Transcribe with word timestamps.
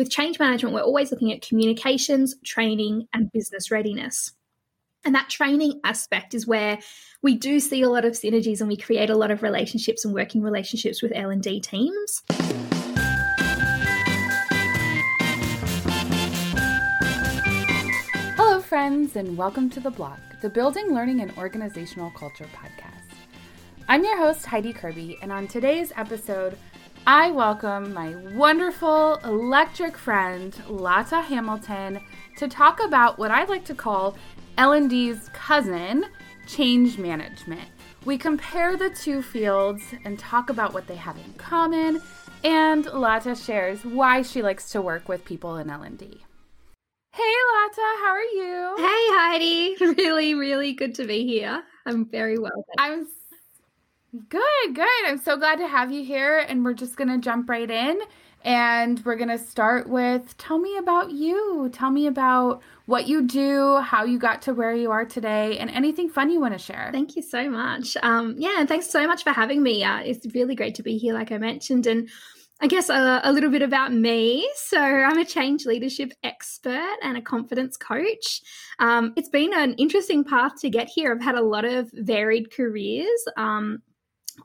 with 0.00 0.10
change 0.10 0.38
management, 0.38 0.74
we're 0.74 0.80
always 0.80 1.10
looking 1.10 1.30
at 1.30 1.42
communications, 1.42 2.34
training, 2.42 3.06
and 3.12 3.30
business 3.32 3.70
readiness. 3.70 4.32
And 5.04 5.14
that 5.14 5.28
training 5.28 5.78
aspect 5.84 6.32
is 6.32 6.46
where 6.46 6.78
we 7.20 7.34
do 7.34 7.60
see 7.60 7.82
a 7.82 7.90
lot 7.90 8.06
of 8.06 8.14
synergies 8.14 8.60
and 8.60 8.68
we 8.68 8.78
create 8.78 9.10
a 9.10 9.14
lot 9.14 9.30
of 9.30 9.42
relationships 9.42 10.06
and 10.06 10.14
working 10.14 10.40
relationships 10.40 11.02
with 11.02 11.12
L&D 11.14 11.60
teams. 11.60 12.22
Hello 18.38 18.58
friends 18.62 19.16
and 19.16 19.36
welcome 19.36 19.68
to 19.68 19.80
The 19.80 19.90
Block, 19.90 20.18
the 20.40 20.48
Building 20.48 20.94
Learning 20.94 21.20
and 21.20 21.30
Organizational 21.36 22.10
Culture 22.12 22.48
podcast. 22.54 23.10
I'm 23.86 24.02
your 24.02 24.16
host 24.16 24.46
Heidi 24.46 24.72
Kirby 24.72 25.18
and 25.20 25.30
on 25.30 25.46
today's 25.46 25.92
episode 25.94 26.56
I 27.06 27.30
welcome 27.30 27.94
my 27.94 28.14
wonderful 28.34 29.14
electric 29.24 29.96
friend 29.96 30.54
Lata 30.68 31.22
Hamilton 31.22 32.00
to 32.36 32.46
talk 32.46 32.80
about 32.84 33.18
what 33.18 33.30
I 33.30 33.44
like 33.44 33.64
to 33.64 33.74
call 33.74 34.16
L&D's 34.58 35.30
cousin, 35.32 36.04
change 36.46 36.98
management. 36.98 37.68
We 38.04 38.18
compare 38.18 38.76
the 38.76 38.90
two 38.90 39.22
fields 39.22 39.82
and 40.04 40.18
talk 40.18 40.50
about 40.50 40.74
what 40.74 40.86
they 40.86 40.96
have 40.96 41.16
in 41.16 41.32
common, 41.34 42.02
and 42.44 42.84
Lata 42.86 43.34
shares 43.34 43.84
why 43.84 44.20
she 44.20 44.42
likes 44.42 44.70
to 44.72 44.82
work 44.82 45.08
with 45.08 45.24
people 45.24 45.56
in 45.56 45.70
L&D. 45.70 46.20
Hey 47.12 47.34
Lata, 47.54 47.96
how 48.02 48.10
are 48.10 48.22
you? 48.22 48.74
Hey 48.76 48.84
Heidi, 48.84 49.76
really 49.80 50.34
really 50.34 50.74
good 50.74 50.94
to 50.96 51.06
be 51.06 51.26
here. 51.26 51.62
I'm 51.86 52.04
very 52.08 52.38
well. 52.38 52.64
I'm 52.78 53.08
good, 54.28 54.74
good. 54.74 55.06
I'm 55.06 55.18
so 55.18 55.36
glad 55.36 55.58
to 55.58 55.68
have 55.68 55.92
you 55.92 56.04
here 56.04 56.38
and 56.38 56.64
we're 56.64 56.74
just 56.74 56.96
going 56.96 57.08
to 57.08 57.18
jump 57.18 57.48
right 57.48 57.70
in 57.70 58.00
and 58.42 59.04
we're 59.04 59.16
going 59.16 59.28
to 59.28 59.38
start 59.38 59.88
with 59.88 60.36
tell 60.38 60.58
me 60.58 60.76
about 60.78 61.10
you. 61.10 61.70
Tell 61.72 61.90
me 61.90 62.06
about 62.06 62.62
what 62.86 63.06
you 63.06 63.26
do, 63.26 63.76
how 63.78 64.04
you 64.04 64.18
got 64.18 64.42
to 64.42 64.54
where 64.54 64.74
you 64.74 64.90
are 64.90 65.04
today, 65.04 65.58
and 65.58 65.70
anything 65.70 66.08
fun 66.08 66.30
you 66.30 66.40
want 66.40 66.54
to 66.54 66.58
share. 66.58 66.88
Thank 66.90 67.16
you 67.16 67.22
so 67.22 67.48
much. 67.50 67.96
Um, 68.02 68.34
yeah, 68.38 68.58
and 68.58 68.68
thanks 68.68 68.88
so 68.88 69.06
much 69.06 69.22
for 69.22 69.30
having 69.30 69.62
me. 69.62 69.84
Uh, 69.84 70.00
it's 70.00 70.26
really 70.34 70.54
great 70.54 70.74
to 70.76 70.82
be 70.82 70.96
here, 70.96 71.14
like 71.14 71.30
I 71.30 71.38
mentioned. 71.38 71.86
And 71.86 72.08
I 72.62 72.66
guess 72.66 72.88
a, 72.88 73.20
a, 73.24 73.32
little 73.32 73.50
bit 73.50 73.62
about 73.62 73.92
me. 73.92 74.50
So, 74.54 74.78
I'm 74.80 75.18
a 75.18 75.24
change 75.24 75.66
leadership 75.66 76.12
expert 76.24 76.96
and 77.02 77.16
a 77.16 77.22
confidence 77.22 77.76
coach. 77.76 78.42
Um, 78.78 79.12
it's 79.16 79.30
been 79.30 79.54
an 79.54 79.74
interesting 79.74 80.24
path 80.24 80.60
to 80.60 80.70
get 80.70 80.88
here. 80.88 81.12
I've 81.12 81.24
had 81.24 81.36
a 81.36 81.42
lot 81.42 81.64
of 81.64 81.90
varied 81.92 82.52
careers. 82.52 83.24
Um, 83.36 83.82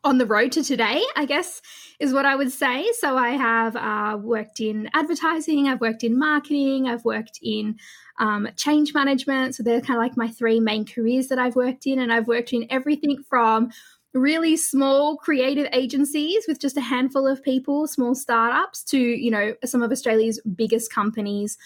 on 0.03 0.17
the 0.17 0.25
road 0.25 0.51
to 0.53 0.63
today, 0.63 1.01
I 1.15 1.25
guess 1.25 1.61
is 1.99 2.13
what 2.13 2.25
I 2.25 2.35
would 2.35 2.51
say. 2.51 2.85
So 2.99 3.17
I 3.17 3.29
have 3.29 3.75
uh, 3.75 4.17
worked 4.17 4.59
in 4.59 4.89
advertising, 4.93 5.67
I've 5.67 5.81
worked 5.81 6.03
in 6.03 6.17
marketing, 6.17 6.87
I've 6.87 7.05
worked 7.05 7.39
in 7.41 7.77
um, 8.19 8.47
change 8.55 8.93
management. 8.93 9.55
So 9.55 9.63
they're 9.63 9.81
kind 9.81 9.97
of 9.97 10.03
like 10.03 10.17
my 10.17 10.27
three 10.27 10.59
main 10.59 10.85
careers 10.85 11.27
that 11.27 11.39
I've 11.39 11.55
worked 11.55 11.85
in. 11.85 11.99
And 11.99 12.11
I've 12.11 12.27
worked 12.27 12.53
in 12.53 12.67
everything 12.69 13.23
from 13.29 13.71
really 14.13 14.55
small 14.55 15.17
creative 15.17 15.67
agencies 15.73 16.45
with 16.47 16.59
just 16.59 16.77
a 16.77 16.81
handful 16.81 17.27
of 17.27 17.43
people, 17.43 17.85
small 17.85 18.15
startups, 18.15 18.83
to, 18.85 18.97
you 18.97 19.29
know, 19.29 19.53
some 19.65 19.83
of 19.83 19.91
Australia's 19.91 20.39
biggest 20.55 20.91
companies 20.91 21.57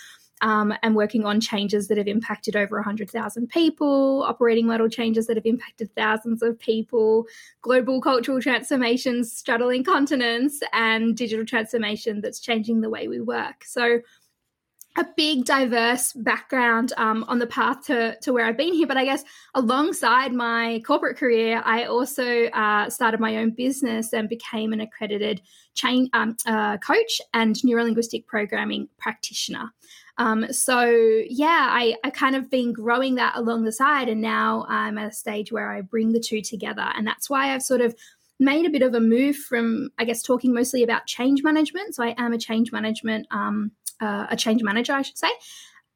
um, 0.42 0.73
and 0.84 0.95
working 0.95 1.26
on 1.26 1.40
changes 1.40 1.88
that 1.88 1.98
have 1.98 2.08
impacted 2.08 2.56
over 2.56 2.78
100,000 2.78 3.50
people, 3.50 4.23
operating 4.23 4.68
model 4.68 4.90
changes 4.90 5.28
that 5.28 5.38
have 5.38 5.46
impacted 5.46 5.94
thousands 5.96 6.42
of 6.42 6.59
people, 6.59 7.26
global 7.62 8.02
cultural 8.02 8.42
transformations 8.42 9.31
straddling 9.31 9.84
continents, 9.84 10.59
and 10.73 11.16
digital 11.16 11.46
transformation 11.46 12.22
that's 12.22 12.40
changing 12.40 12.81
the 12.81 12.90
way 12.90 13.08
we 13.08 13.20
work. 13.20 13.64
So, 13.66 14.00
a 14.98 15.06
big 15.16 15.46
diverse 15.46 16.14
background 16.14 16.94
um, 16.98 17.24
on 17.28 17.40
the 17.40 17.48
path 17.48 17.86
to, 17.86 18.18
to 18.22 18.34
where 18.34 18.46
I've 18.46 18.58
been 18.58 18.74
here. 18.74 18.88
But 18.88 18.98
I 18.98 19.06
guess 19.06 19.24
alongside 19.53 20.34
my 20.34 20.81
corporate 20.86 21.16
career, 21.16 21.62
I 21.64 21.86
also 21.86 22.46
uh, 22.47 22.90
started 22.90 23.19
my 23.19 23.38
own 23.38 23.52
business 23.52 24.13
and 24.13 24.28
became 24.28 24.74
an 24.74 24.81
accredited 24.81 25.42
chain 25.75 26.09
um, 26.13 26.36
uh, 26.46 26.78
coach 26.78 27.22
and 27.34 27.56
neurolinguistic 27.58 28.25
programming 28.25 28.90
practitioner. 28.97 29.72
Um, 30.19 30.52
so 30.52 30.84
yeah, 31.28 31.69
I, 31.72 31.96
I 32.03 32.09
kind 32.09 32.35
of 32.35 32.52
been 32.52 32.74
growing 32.74 33.16
that 33.16 33.35
along 33.35 33.63
the 33.63 33.72
side, 33.72 34.09
and 34.09 34.22
now 34.22 34.66
I'm 34.68 34.97
at 34.97 35.12
a 35.12 35.13
stage 35.13 35.52
where 35.52 35.72
I 35.72 35.81
bring 35.81 36.12
the 36.12 36.19
two 36.19 36.41
together, 36.41 36.91
and 36.96 37.07
that's 37.07 37.30
why 37.30 37.56
I've 37.56 37.63
sort 37.63 37.81
of 37.81 37.96
made 38.40 38.66
a 38.66 38.69
bit 38.69 38.81
of 38.81 38.94
a 38.94 39.00
move 39.00 39.35
from, 39.35 39.90
I 39.97 40.06
guess, 40.06 40.22
talking 40.22 40.53
mostly 40.53 40.84
about 40.84 41.07
change 41.07 41.41
management. 41.41 41.96
So 41.96 42.03
I 42.03 42.16
am 42.18 42.34
a 42.34 42.38
change 42.38 42.72
management, 42.72 43.28
um, 43.31 43.72
uh, 44.00 44.28
a 44.30 44.35
change 44.35 44.62
manager, 44.62 44.94
I 44.94 45.02
should 45.02 45.18
say. 45.18 45.31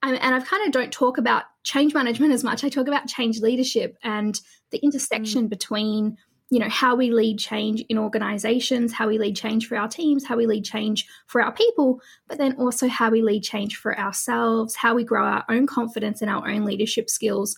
and 0.01 0.35
I've 0.35 0.45
kind 0.45 0.65
of 0.65 0.73
don't 0.73 0.91
talk 0.91 1.17
about 1.17 1.43
change 1.63 1.93
management 1.93 2.33
as 2.33 2.43
much. 2.43 2.63
I 2.63 2.69
talk 2.69 2.87
about 2.87 3.07
change 3.07 3.39
leadership 3.39 3.97
and 4.03 4.39
the 4.71 4.79
intersection 4.79 5.45
mm. 5.45 5.49
between 5.49 6.17
you 6.53 6.59
know 6.59 6.69
how 6.69 6.95
we 6.95 7.09
lead 7.09 7.39
change 7.39 7.83
in 7.89 7.97
organizations 7.97 8.93
how 8.93 9.07
we 9.07 9.17
lead 9.17 9.35
change 9.35 9.67
for 9.67 9.75
our 9.75 9.87
teams 9.87 10.23
how 10.23 10.37
we 10.37 10.45
lead 10.45 10.63
change 10.63 11.07
for 11.25 11.41
our 11.41 11.51
people 11.51 11.99
but 12.27 12.37
then 12.37 12.55
also 12.57 12.87
how 12.87 13.09
we 13.09 13.23
lead 13.23 13.41
change 13.41 13.75
for 13.75 13.97
ourselves 13.97 14.75
how 14.75 14.93
we 14.93 15.03
grow 15.03 15.25
our 15.25 15.43
own 15.49 15.65
confidence 15.65 16.21
and 16.21 16.29
our 16.29 16.47
own 16.47 16.63
leadership 16.63 17.09
skills 17.09 17.57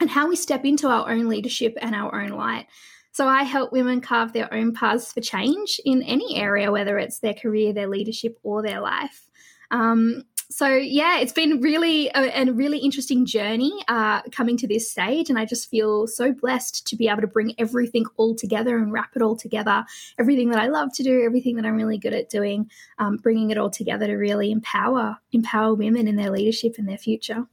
and 0.00 0.10
how 0.10 0.28
we 0.28 0.36
step 0.36 0.64
into 0.64 0.88
our 0.88 1.10
own 1.10 1.28
leadership 1.28 1.76
and 1.80 1.94
our 1.94 2.20
own 2.20 2.30
light. 2.30 2.66
So 3.12 3.28
i 3.28 3.42
help 3.44 3.72
women 3.72 4.00
carve 4.00 4.32
their 4.32 4.52
own 4.52 4.72
paths 4.72 5.12
for 5.12 5.20
change 5.20 5.80
in 5.84 6.02
any 6.02 6.36
area 6.36 6.72
whether 6.72 6.98
it's 6.98 7.20
their 7.20 7.34
career 7.34 7.72
their 7.72 7.88
leadership 7.88 8.38
or 8.42 8.62
their 8.62 8.80
life. 8.80 9.28
Um, 9.70 10.24
so 10.54 10.68
yeah, 10.68 11.18
it's 11.18 11.32
been 11.32 11.60
really 11.60 12.06
a, 12.14 12.42
a 12.42 12.52
really 12.52 12.78
interesting 12.78 13.26
journey 13.26 13.72
uh, 13.88 14.22
coming 14.30 14.56
to 14.58 14.68
this 14.68 14.88
stage, 14.88 15.28
and 15.28 15.36
I 15.36 15.46
just 15.46 15.68
feel 15.68 16.06
so 16.06 16.32
blessed 16.32 16.86
to 16.86 16.94
be 16.94 17.08
able 17.08 17.22
to 17.22 17.26
bring 17.26 17.56
everything 17.58 18.04
all 18.18 18.36
together 18.36 18.78
and 18.78 18.92
wrap 18.92 19.16
it 19.16 19.22
all 19.22 19.34
together. 19.34 19.84
Everything 20.16 20.50
that 20.50 20.60
I 20.60 20.68
love 20.68 20.92
to 20.94 21.02
do, 21.02 21.24
everything 21.24 21.56
that 21.56 21.66
I'm 21.66 21.74
really 21.74 21.98
good 21.98 22.14
at 22.14 22.30
doing, 22.30 22.70
um, 22.98 23.16
bringing 23.16 23.50
it 23.50 23.58
all 23.58 23.68
together 23.68 24.06
to 24.06 24.14
really 24.14 24.52
empower 24.52 25.18
empower 25.32 25.74
women 25.74 26.06
in 26.06 26.14
their 26.14 26.30
leadership 26.30 26.76
and 26.78 26.88
their 26.88 26.98
future. 26.98 27.48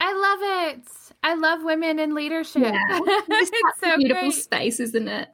I 0.00 0.12
love 0.12 0.74
it. 0.74 0.88
I 1.22 1.34
love 1.34 1.62
women 1.62 2.00
in 2.00 2.12
leadership. 2.12 2.62
Yeah. 2.62 2.74
it's 2.90 3.80
so 3.80 3.96
beautiful 3.98 4.30
great. 4.30 4.34
space, 4.34 4.80
isn't 4.80 5.06
it? 5.06 5.28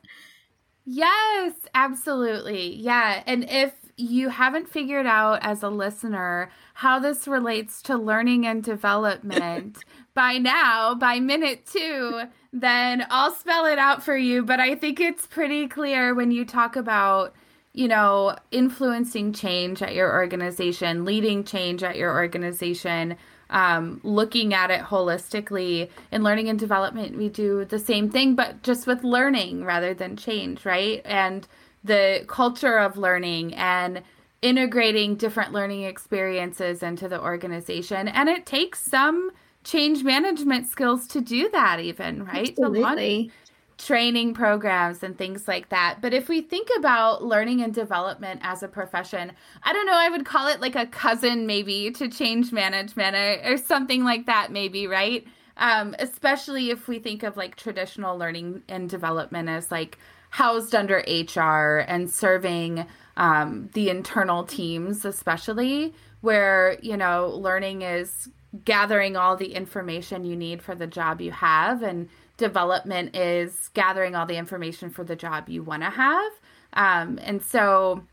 Yes, 0.84 1.54
absolutely. 1.74 2.76
Yeah. 2.76 3.22
And 3.26 3.46
if 3.48 3.72
you 3.98 4.28
haven't 4.28 4.68
figured 4.68 5.06
out 5.06 5.40
as 5.42 5.62
a 5.62 5.68
listener 5.68 6.50
how 6.74 7.00
this 7.00 7.26
relates 7.26 7.82
to 7.82 7.98
learning 7.98 8.46
and 8.46 8.62
development 8.62 9.78
by 10.14 10.38
now, 10.38 10.94
by 10.94 11.18
minute 11.18 11.66
two, 11.66 12.22
then 12.52 13.04
I'll 13.10 13.34
spell 13.34 13.66
it 13.66 13.78
out 13.78 14.02
for 14.02 14.16
you. 14.16 14.44
But 14.44 14.60
I 14.60 14.76
think 14.76 15.00
it's 15.00 15.26
pretty 15.26 15.66
clear 15.66 16.14
when 16.14 16.30
you 16.30 16.44
talk 16.44 16.76
about, 16.76 17.34
you 17.72 17.88
know, 17.88 18.36
influencing 18.52 19.32
change 19.32 19.82
at 19.82 19.94
your 19.94 20.12
organization, 20.12 21.04
leading 21.04 21.42
change 21.42 21.82
at 21.82 21.96
your 21.96 22.14
organization. 22.14 23.16
Um, 23.50 24.02
looking 24.04 24.52
at 24.52 24.70
it 24.70 24.82
holistically 24.82 25.88
in 26.12 26.22
learning 26.22 26.50
and 26.50 26.58
development, 26.58 27.16
we 27.16 27.30
do 27.30 27.64
the 27.64 27.78
same 27.78 28.10
thing, 28.10 28.34
but 28.34 28.62
just 28.62 28.86
with 28.86 29.04
learning 29.04 29.64
rather 29.64 29.94
than 29.94 30.18
change, 30.18 30.66
right? 30.66 31.00
And 31.06 31.48
the 31.84 32.24
culture 32.26 32.78
of 32.78 32.96
learning 32.96 33.54
and 33.54 34.02
integrating 34.42 35.16
different 35.16 35.52
learning 35.52 35.82
experiences 35.82 36.82
into 36.82 37.08
the 37.08 37.20
organization. 37.20 38.08
And 38.08 38.28
it 38.28 38.46
takes 38.46 38.80
some 38.80 39.30
change 39.64 40.04
management 40.04 40.68
skills 40.68 41.06
to 41.08 41.20
do 41.20 41.48
that, 41.50 41.80
even, 41.80 42.24
right? 42.24 42.50
Absolutely. 42.50 43.30
Training 43.76 44.34
programs 44.34 45.02
and 45.02 45.16
things 45.16 45.46
like 45.46 45.68
that. 45.68 45.98
But 46.00 46.12
if 46.12 46.28
we 46.28 46.40
think 46.40 46.68
about 46.76 47.22
learning 47.22 47.62
and 47.62 47.72
development 47.72 48.40
as 48.42 48.62
a 48.62 48.68
profession, 48.68 49.32
I 49.62 49.72
don't 49.72 49.86
know, 49.86 49.94
I 49.94 50.08
would 50.08 50.24
call 50.24 50.48
it 50.48 50.60
like 50.60 50.74
a 50.74 50.86
cousin 50.86 51.46
maybe 51.46 51.90
to 51.92 52.08
change 52.08 52.50
management 52.52 53.14
or, 53.14 53.52
or 53.52 53.56
something 53.56 54.04
like 54.04 54.26
that, 54.26 54.50
maybe, 54.50 54.86
right? 54.86 55.26
Um, 55.56 55.94
especially 55.98 56.70
if 56.70 56.88
we 56.88 56.98
think 56.98 57.22
of 57.22 57.36
like 57.36 57.56
traditional 57.56 58.16
learning 58.16 58.62
and 58.68 58.88
development 58.88 59.48
as 59.48 59.70
like 59.70 59.98
housed 60.30 60.74
under 60.74 61.02
HR 61.06 61.78
and 61.86 62.10
serving 62.10 62.86
um, 63.16 63.70
the 63.74 63.90
internal 63.90 64.44
teams, 64.44 65.04
especially 65.04 65.94
where, 66.20 66.78
you 66.82 66.96
know, 66.96 67.28
learning 67.28 67.82
is 67.82 68.28
gathering 68.64 69.16
all 69.16 69.36
the 69.36 69.54
information 69.54 70.24
you 70.24 70.36
need 70.36 70.62
for 70.62 70.74
the 70.74 70.86
job 70.86 71.20
you 71.20 71.32
have, 71.32 71.82
and 71.82 72.08
development 72.36 73.14
is 73.16 73.70
gathering 73.74 74.14
all 74.14 74.26
the 74.26 74.36
information 74.36 74.90
for 74.90 75.04
the 75.04 75.16
job 75.16 75.48
you 75.48 75.62
want 75.62 75.82
to 75.82 75.90
have. 75.90 76.32
Um, 76.72 77.18
and 77.22 77.42
so, 77.42 78.04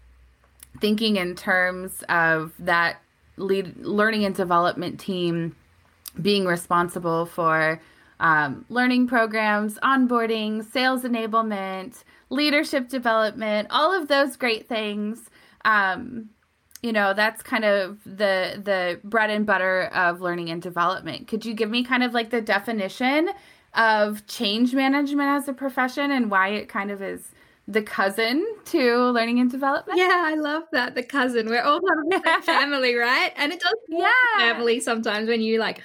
thinking 0.81 1.15
in 1.15 1.35
terms 1.35 2.03
of 2.09 2.53
that 2.59 3.01
lead 3.37 3.77
learning 3.77 4.25
and 4.25 4.35
development 4.35 4.99
team 4.99 5.55
being 6.21 6.45
responsible 6.45 7.25
for 7.25 7.81
um, 8.19 8.65
learning 8.69 9.07
programs, 9.07 9.77
onboarding, 9.79 10.63
sales 10.71 11.03
enablement, 11.03 12.03
leadership 12.29 12.89
development, 12.89 13.67
all 13.71 13.93
of 13.93 14.07
those 14.07 14.35
great 14.35 14.67
things. 14.67 15.29
Um, 15.63 16.29
you 16.81 16.93
know 16.93 17.15
that's 17.15 17.41
kind 17.41 17.65
of 17.65 17.97
the 18.03 18.61
the 18.63 18.99
bread 19.03 19.31
and 19.31 19.45
butter 19.45 19.85
of 19.85 20.21
learning 20.21 20.51
and 20.51 20.61
development 20.61 21.27
could 21.27 21.43
you 21.43 21.55
give 21.55 21.67
me 21.67 21.83
kind 21.83 22.03
of 22.03 22.13
like 22.13 22.29
the 22.29 22.41
definition 22.41 23.29
of 23.73 24.25
change 24.27 24.73
management 24.73 25.29
as 25.29 25.47
a 25.47 25.53
profession 25.53 26.11
and 26.11 26.31
why 26.31 26.49
it 26.49 26.69
kind 26.69 26.91
of 26.91 27.01
is 27.01 27.31
the 27.67 27.81
cousin 27.81 28.45
to 28.65 29.09
learning 29.11 29.39
and 29.39 29.49
development. 29.49 29.97
Yeah, 29.97 30.23
I 30.25 30.35
love 30.35 30.63
that. 30.71 30.95
The 30.95 31.03
cousin. 31.03 31.47
We're 31.49 31.63
all 31.63 31.81
part 31.81 31.97
of 31.99 32.09
the 32.09 32.41
family, 32.43 32.95
right? 32.95 33.33
And 33.35 33.51
it 33.51 33.59
does 33.59 33.73
yeah. 33.89 34.11
family 34.37 34.79
sometimes 34.79 35.27
when 35.27 35.41
you 35.41 35.59
like 35.59 35.81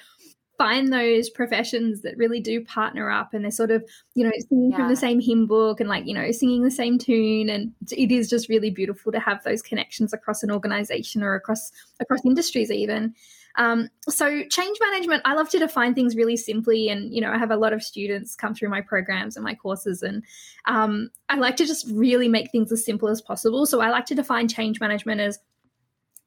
find 0.61 0.93
those 0.93 1.27
professions 1.27 2.03
that 2.03 2.15
really 2.17 2.39
do 2.39 2.63
partner 2.63 3.09
up 3.09 3.33
and 3.33 3.43
they're 3.43 3.49
sort 3.49 3.71
of, 3.71 3.83
you 4.13 4.23
know, 4.23 4.31
singing 4.47 4.69
yeah. 4.69 4.77
from 4.77 4.89
the 4.89 4.95
same 4.95 5.19
hymn 5.19 5.47
book 5.47 5.79
and 5.79 5.89
like, 5.89 6.05
you 6.05 6.13
know, 6.13 6.31
singing 6.31 6.61
the 6.61 6.69
same 6.69 6.99
tune. 6.99 7.49
And 7.49 7.73
it 7.89 8.11
is 8.11 8.29
just 8.29 8.47
really 8.47 8.69
beautiful 8.69 9.11
to 9.11 9.19
have 9.19 9.43
those 9.43 9.63
connections 9.63 10.13
across 10.13 10.43
an 10.43 10.51
organization 10.51 11.23
or 11.23 11.33
across 11.33 11.71
across 11.99 12.23
industries 12.23 12.69
even. 12.69 13.15
Um, 13.55 13.89
so 14.07 14.43
change 14.49 14.77
management, 14.79 15.23
I 15.25 15.33
love 15.33 15.49
to 15.49 15.57
define 15.57 15.95
things 15.95 16.15
really 16.15 16.37
simply. 16.37 16.89
And, 16.89 17.11
you 17.11 17.21
know, 17.21 17.31
I 17.31 17.39
have 17.39 17.49
a 17.49 17.57
lot 17.57 17.73
of 17.73 17.81
students 17.81 18.35
come 18.35 18.53
through 18.53 18.69
my 18.69 18.81
programs 18.81 19.35
and 19.35 19.43
my 19.43 19.55
courses, 19.55 20.03
and 20.03 20.23
um, 20.65 21.09
I 21.27 21.37
like 21.37 21.57
to 21.57 21.65
just 21.65 21.89
really 21.91 22.27
make 22.27 22.51
things 22.51 22.71
as 22.71 22.85
simple 22.85 23.09
as 23.09 23.19
possible. 23.19 23.65
So 23.65 23.81
I 23.81 23.89
like 23.89 24.05
to 24.05 24.15
define 24.15 24.47
change 24.47 24.79
management 24.79 25.21
as 25.21 25.39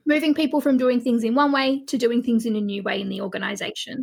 moving 0.07 0.35
people 0.35 0.61
from 0.61 0.77
doing 0.77 1.01
things 1.01 1.25
in 1.25 1.35
one 1.35 1.51
way 1.51 1.83
to 1.87 1.97
doing 1.97 2.23
things 2.23 2.45
in 2.45 2.57
a 2.57 2.61
new 2.61 2.83
way 2.83 3.01
in 3.01 3.09
the 3.09 3.21
organization. 3.21 4.03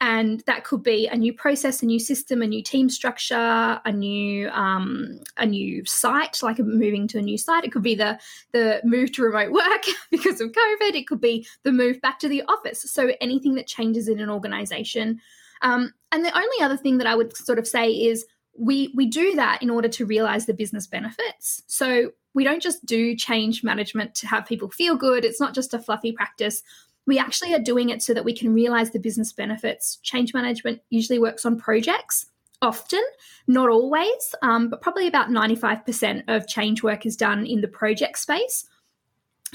And 0.00 0.40
that 0.46 0.64
could 0.64 0.82
be 0.82 1.06
a 1.06 1.16
new 1.16 1.32
process, 1.32 1.82
a 1.82 1.86
new 1.86 1.98
system, 1.98 2.42
a 2.42 2.46
new 2.46 2.62
team 2.62 2.90
structure, 2.90 3.80
a 3.84 3.92
new 3.92 4.48
um, 4.50 5.20
a 5.36 5.46
new 5.46 5.84
site, 5.84 6.42
like 6.42 6.58
moving 6.58 7.08
to 7.08 7.18
a 7.18 7.22
new 7.22 7.38
site. 7.38 7.64
It 7.64 7.72
could 7.72 7.82
be 7.82 7.94
the 7.94 8.18
the 8.52 8.80
move 8.84 9.12
to 9.12 9.22
remote 9.22 9.52
work 9.52 9.84
because 10.10 10.40
of 10.40 10.52
COVID. 10.52 10.94
It 10.94 11.06
could 11.06 11.20
be 11.20 11.46
the 11.62 11.72
move 11.72 12.00
back 12.00 12.18
to 12.20 12.28
the 12.28 12.42
office. 12.42 12.82
So 12.90 13.12
anything 13.20 13.54
that 13.54 13.66
changes 13.66 14.08
in 14.08 14.20
an 14.20 14.30
organization. 14.30 15.20
Um, 15.60 15.92
and 16.12 16.24
the 16.24 16.36
only 16.36 16.62
other 16.62 16.76
thing 16.76 16.98
that 16.98 17.06
I 17.06 17.16
would 17.16 17.36
sort 17.36 17.58
of 17.58 17.66
say 17.66 17.90
is 17.90 18.24
we 18.58 18.92
we 18.94 19.06
do 19.06 19.34
that 19.36 19.62
in 19.62 19.70
order 19.70 19.88
to 19.88 20.06
realize 20.06 20.46
the 20.46 20.54
business 20.54 20.86
benefits. 20.86 21.62
So 21.66 22.12
we 22.34 22.44
don't 22.44 22.62
just 22.62 22.84
do 22.84 23.16
change 23.16 23.64
management 23.64 24.14
to 24.16 24.26
have 24.26 24.46
people 24.46 24.70
feel 24.70 24.96
good. 24.96 25.24
It's 25.24 25.40
not 25.40 25.54
just 25.54 25.74
a 25.74 25.78
fluffy 25.78 26.12
practice. 26.12 26.62
We 27.06 27.18
actually 27.18 27.54
are 27.54 27.60
doing 27.60 27.88
it 27.88 28.02
so 28.02 28.12
that 28.14 28.24
we 28.24 28.34
can 28.34 28.52
realize 28.52 28.90
the 28.90 28.98
business 28.98 29.32
benefits. 29.32 29.96
Change 30.02 30.34
management 30.34 30.80
usually 30.90 31.18
works 31.18 31.46
on 31.46 31.58
projects, 31.58 32.26
often, 32.60 33.02
not 33.46 33.70
always, 33.70 34.34
um, 34.42 34.68
but 34.68 34.82
probably 34.82 35.06
about 35.06 35.30
95% 35.30 36.24
of 36.28 36.46
change 36.46 36.82
work 36.82 37.06
is 37.06 37.16
done 37.16 37.46
in 37.46 37.62
the 37.62 37.68
project 37.68 38.18
space. 38.18 38.66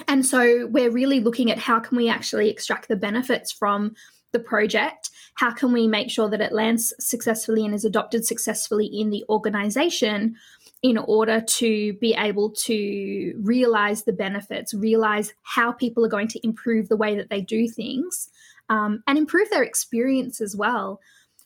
And 0.08 0.26
so 0.26 0.68
we're 0.68 0.90
really 0.90 1.20
looking 1.20 1.52
at 1.52 1.60
how 1.60 1.80
can 1.80 1.96
we 1.96 2.10
actually 2.10 2.50
extract 2.50 2.88
the 2.88 2.96
benefits 2.96 3.52
from 3.52 3.96
the 4.34 4.40
project? 4.40 5.10
How 5.36 5.52
can 5.52 5.72
we 5.72 5.88
make 5.88 6.12
sure 6.12 6.30
that 6.30 6.42
it 6.42 6.52
lands 6.52 6.94
successfully 7.00 7.66
and 7.66 7.74
is 7.74 7.86
adopted 7.86 8.26
successfully 8.26 8.86
in 8.86 9.10
the 9.10 9.24
organization? 9.30 10.36
in 10.84 10.98
order 10.98 11.40
to 11.40 11.94
be 11.94 12.14
able 12.14 12.52
to 12.52 13.34
realize 13.42 14.04
the 14.04 14.12
benefits, 14.12 14.74
realize 14.74 15.34
how 15.42 15.72
people 15.72 16.06
are 16.06 16.10
going 16.10 16.28
to 16.28 16.46
improve 16.46 16.90
the 16.90 16.98
way 16.98 17.16
that 17.16 17.30
they 17.30 17.40
do 17.40 17.70
things, 17.70 18.30
um, 18.70 19.02
and 19.08 19.18
improve 19.18 19.50
their 19.50 19.64
experience 19.64 20.42
as 20.42 20.56
well. 20.56 21.00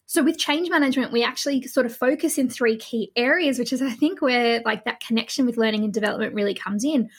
So 0.07 0.23
with 0.23 0.39
change 0.39 0.69
management, 0.69 1.11
we 1.11 1.23
actually 1.23 1.61
sort 1.63 1.85
of 1.85 1.95
focus 1.95 2.37
in 2.37 2.49
three 2.49 2.77
key 2.77 3.11
areas, 3.15 3.59
which 3.59 3.71
is 3.71 3.81
I 3.81 3.91
think 3.91 4.21
where 4.21 4.61
like 4.65 4.85
that 4.85 5.01
connection 5.01 5.45
with 5.45 5.57
learning 5.57 5.83
and 5.83 5.93
development 5.93 6.33
really 6.33 6.55
comes 6.55 6.83
in. 6.83 7.09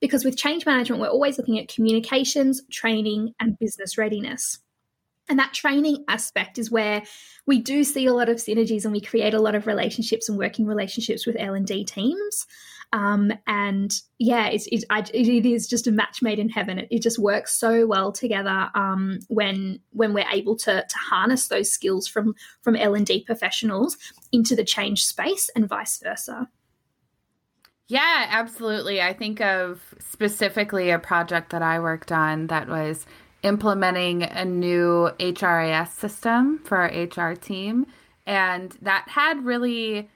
Because 0.00 0.24
with 0.24 0.36
change 0.36 0.64
management, 0.64 1.00
we're 1.00 1.08
always 1.08 1.38
looking 1.38 1.58
at 1.58 1.68
communications, 1.68 2.62
training, 2.70 3.34
and 3.40 3.58
business 3.58 3.98
readiness. 3.98 4.58
And 5.28 5.38
that 5.38 5.52
training 5.52 6.04
aspect 6.08 6.58
is 6.58 6.70
where 6.70 7.02
we 7.46 7.60
do 7.60 7.84
see 7.84 8.06
a 8.06 8.14
lot 8.14 8.28
of 8.28 8.38
synergies 8.38 8.84
and 8.84 8.92
we 8.92 9.00
create 9.00 9.34
a 9.34 9.40
lot 9.40 9.54
of 9.54 9.66
relationships 9.66 10.28
and 10.28 10.38
working 10.38 10.66
relationships 10.66 11.26
with 11.26 11.36
L&D 11.38 11.84
teams. 11.84 12.46
Um, 12.92 13.32
and 13.46 13.92
yeah, 14.18 14.46
it's, 14.48 14.66
it, 14.68 14.84
it 15.12 15.46
is 15.46 15.68
just 15.68 15.86
a 15.86 15.92
match 15.92 16.22
made 16.22 16.38
in 16.38 16.48
heaven. 16.48 16.78
It, 16.78 16.88
it 16.90 17.02
just 17.02 17.18
works 17.18 17.54
so 17.54 17.86
well 17.86 18.12
together 18.12 18.70
um, 18.74 19.18
when 19.28 19.80
when 19.90 20.14
we're 20.14 20.28
able 20.30 20.56
to, 20.56 20.86
to 20.88 20.96
harness 20.96 21.48
those 21.48 21.70
skills 21.70 22.08
from 22.08 22.34
from 22.62 22.76
L&D 22.76 23.24
professionals 23.24 23.98
into 24.32 24.56
the 24.56 24.64
change 24.64 25.04
space 25.04 25.50
and 25.54 25.68
vice 25.68 25.98
versa. 25.98 26.48
Yeah, 27.88 28.26
absolutely. 28.28 29.00
I 29.00 29.14
think 29.14 29.40
of 29.40 29.94
specifically 29.98 30.90
a 30.90 30.98
project 30.98 31.50
that 31.50 31.62
I 31.62 31.80
worked 31.80 32.12
on 32.12 32.46
that 32.48 32.68
was 32.68 33.06
implementing 33.42 34.22
a 34.22 34.44
new 34.44 35.10
HRIS 35.18 35.88
system 35.88 36.58
for 36.64 36.78
our 36.78 36.88
HR 36.88 37.34
team. 37.34 37.86
And 38.26 38.72
that 38.82 39.08
had 39.08 39.44
really, 39.44 40.10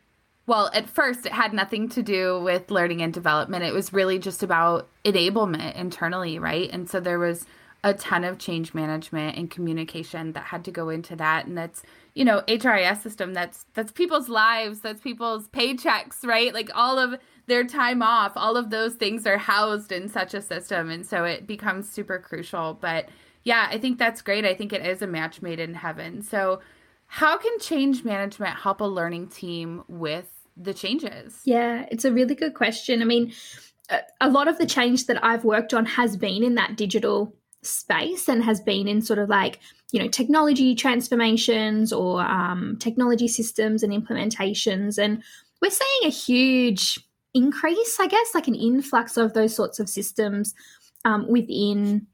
well, 0.46 0.70
at 0.74 0.88
first, 0.88 1.26
it 1.26 1.32
had 1.32 1.52
nothing 1.52 1.88
to 1.90 2.02
do 2.02 2.40
with 2.40 2.70
learning 2.70 3.00
and 3.00 3.12
development. 3.12 3.64
It 3.64 3.72
was 3.72 3.92
really 3.92 4.18
just 4.18 4.42
about 4.42 4.88
enablement 5.04 5.74
internally, 5.76 6.38
right? 6.38 6.68
And 6.72 6.90
so 6.90 7.00
there 7.00 7.18
was 7.18 7.46
a 7.84 7.94
ton 7.94 8.22
of 8.22 8.38
change 8.38 8.74
management 8.74 9.36
and 9.36 9.50
communication 9.50 10.32
that 10.32 10.44
had 10.44 10.64
to 10.64 10.70
go 10.70 10.88
into 10.88 11.16
that. 11.16 11.46
And 11.46 11.58
that's, 11.58 11.82
you 12.14 12.24
know, 12.24 12.42
HRIS 12.46 13.02
system, 13.02 13.34
that's 13.34 13.66
that's 13.74 13.90
people's 13.90 14.28
lives, 14.28 14.80
that's 14.80 15.00
people's 15.00 15.48
paychecks, 15.48 16.24
right? 16.24 16.54
Like 16.54 16.70
all 16.74 16.98
of 16.98 17.18
their 17.46 17.64
time 17.64 18.02
off, 18.02 18.32
all 18.36 18.56
of 18.56 18.70
those 18.70 18.94
things 18.94 19.26
are 19.26 19.38
housed 19.38 19.90
in 19.90 20.08
such 20.08 20.32
a 20.32 20.40
system. 20.40 20.90
And 20.90 21.04
so 21.04 21.24
it 21.24 21.46
becomes 21.46 21.90
super 21.90 22.20
crucial. 22.20 22.74
But 22.80 23.08
yeah, 23.42 23.66
I 23.68 23.78
think 23.78 23.98
that's 23.98 24.22
great. 24.22 24.44
I 24.44 24.54
think 24.54 24.72
it 24.72 24.86
is 24.86 25.02
a 25.02 25.06
match 25.08 25.42
made 25.42 25.58
in 25.58 25.74
heaven. 25.74 26.22
So, 26.22 26.60
how 27.06 27.36
can 27.36 27.58
change 27.58 28.04
management 28.04 28.56
help 28.56 28.80
a 28.80 28.84
learning 28.84 29.28
team 29.28 29.82
with 29.86 30.30
the 30.56 30.72
changes? 30.72 31.40
Yeah, 31.44 31.86
it's 31.90 32.06
a 32.06 32.12
really 32.12 32.34
good 32.34 32.54
question. 32.54 33.02
I 33.02 33.04
mean, 33.04 33.32
a 34.20 34.30
lot 34.30 34.48
of 34.48 34.56
the 34.56 34.64
change 34.64 35.06
that 35.06 35.22
I've 35.22 35.44
worked 35.44 35.74
on 35.74 35.84
has 35.84 36.16
been 36.16 36.42
in 36.42 36.54
that 36.54 36.76
digital 36.76 37.34
space 37.62 38.28
and 38.28 38.42
has 38.44 38.60
been 38.60 38.88
in 38.88 39.00
sort 39.00 39.18
of 39.18 39.28
like 39.28 39.60
you 39.92 40.00
know 40.00 40.08
technology 40.08 40.74
transformations 40.74 41.92
or 41.92 42.22
um, 42.22 42.76
technology 42.78 43.28
systems 43.28 43.82
and 43.82 43.92
implementations. 43.92 44.98
And 45.02 45.22
we're 45.60 45.70
seeing 45.70 46.04
a 46.04 46.10
huge 46.10 46.98
increase, 47.34 47.98
I 48.00 48.08
guess, 48.08 48.34
like 48.34 48.48
an 48.48 48.54
influx 48.54 49.16
of 49.16 49.32
those 49.32 49.54
sorts 49.54 49.78
of 49.78 49.88
systems 49.88 50.54
um, 51.04 51.28
within 51.28 52.06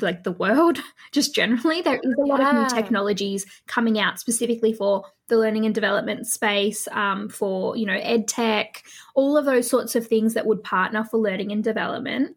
like 0.00 0.24
the 0.24 0.32
world 0.32 0.78
just 1.12 1.34
generally. 1.34 1.82
There 1.82 2.00
is 2.02 2.14
a 2.18 2.20
lot 2.20 2.40
yeah. 2.40 2.50
of 2.50 2.56
new 2.56 2.76
technologies 2.76 3.46
coming 3.66 3.98
out 3.98 4.18
specifically 4.18 4.72
for 4.72 5.04
the 5.28 5.38
learning 5.38 5.64
and 5.64 5.74
development 5.74 6.26
space 6.26 6.88
um, 6.88 7.28
for 7.28 7.76
you 7.76 7.86
know 7.86 7.98
ed 8.02 8.28
tech 8.28 8.82
all 9.14 9.36
of 9.36 9.44
those 9.46 9.68
sorts 9.68 9.94
of 9.94 10.06
things 10.06 10.34
that 10.34 10.46
would 10.46 10.62
partner 10.62 11.04
for 11.04 11.18
learning 11.18 11.52
and 11.52 11.64
development 11.64 12.36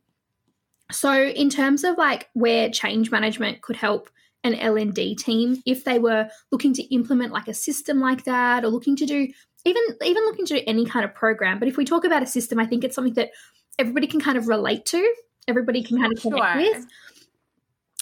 so 0.91 1.13
in 1.13 1.49
terms 1.49 1.83
of 1.83 1.97
like 1.97 2.29
where 2.33 2.69
change 2.69 3.11
management 3.11 3.61
could 3.61 3.75
help 3.75 4.09
an 4.43 4.53
l&d 4.55 5.15
team 5.15 5.61
if 5.65 5.83
they 5.83 5.97
were 5.97 6.29
looking 6.51 6.73
to 6.73 6.83
implement 6.93 7.33
like 7.33 7.47
a 7.47 7.53
system 7.53 7.99
like 7.99 8.23
that 8.25 8.63
or 8.63 8.67
looking 8.67 8.95
to 8.95 9.05
do 9.05 9.27
even 9.65 9.83
even 10.03 10.23
looking 10.23 10.45
to 10.45 10.55
do 10.55 10.63
any 10.67 10.85
kind 10.85 11.03
of 11.03 11.13
program. 11.13 11.59
But 11.59 11.67
if 11.67 11.75
we 11.75 11.85
talk 11.85 12.05
about 12.05 12.23
a 12.23 12.27
system, 12.27 12.59
I 12.59 12.65
think 12.65 12.83
it's 12.83 12.95
something 12.95 13.15
that 13.15 13.31
everybody 13.77 14.07
can 14.07 14.21
kind 14.21 14.37
of 14.37 14.47
relate 14.47 14.85
to. 14.85 15.13
Everybody 15.47 15.83
can 15.83 15.97
kind 15.97 16.13
of 16.13 16.21
connect 16.21 16.43
sure. 16.43 16.57
with. 16.57 16.85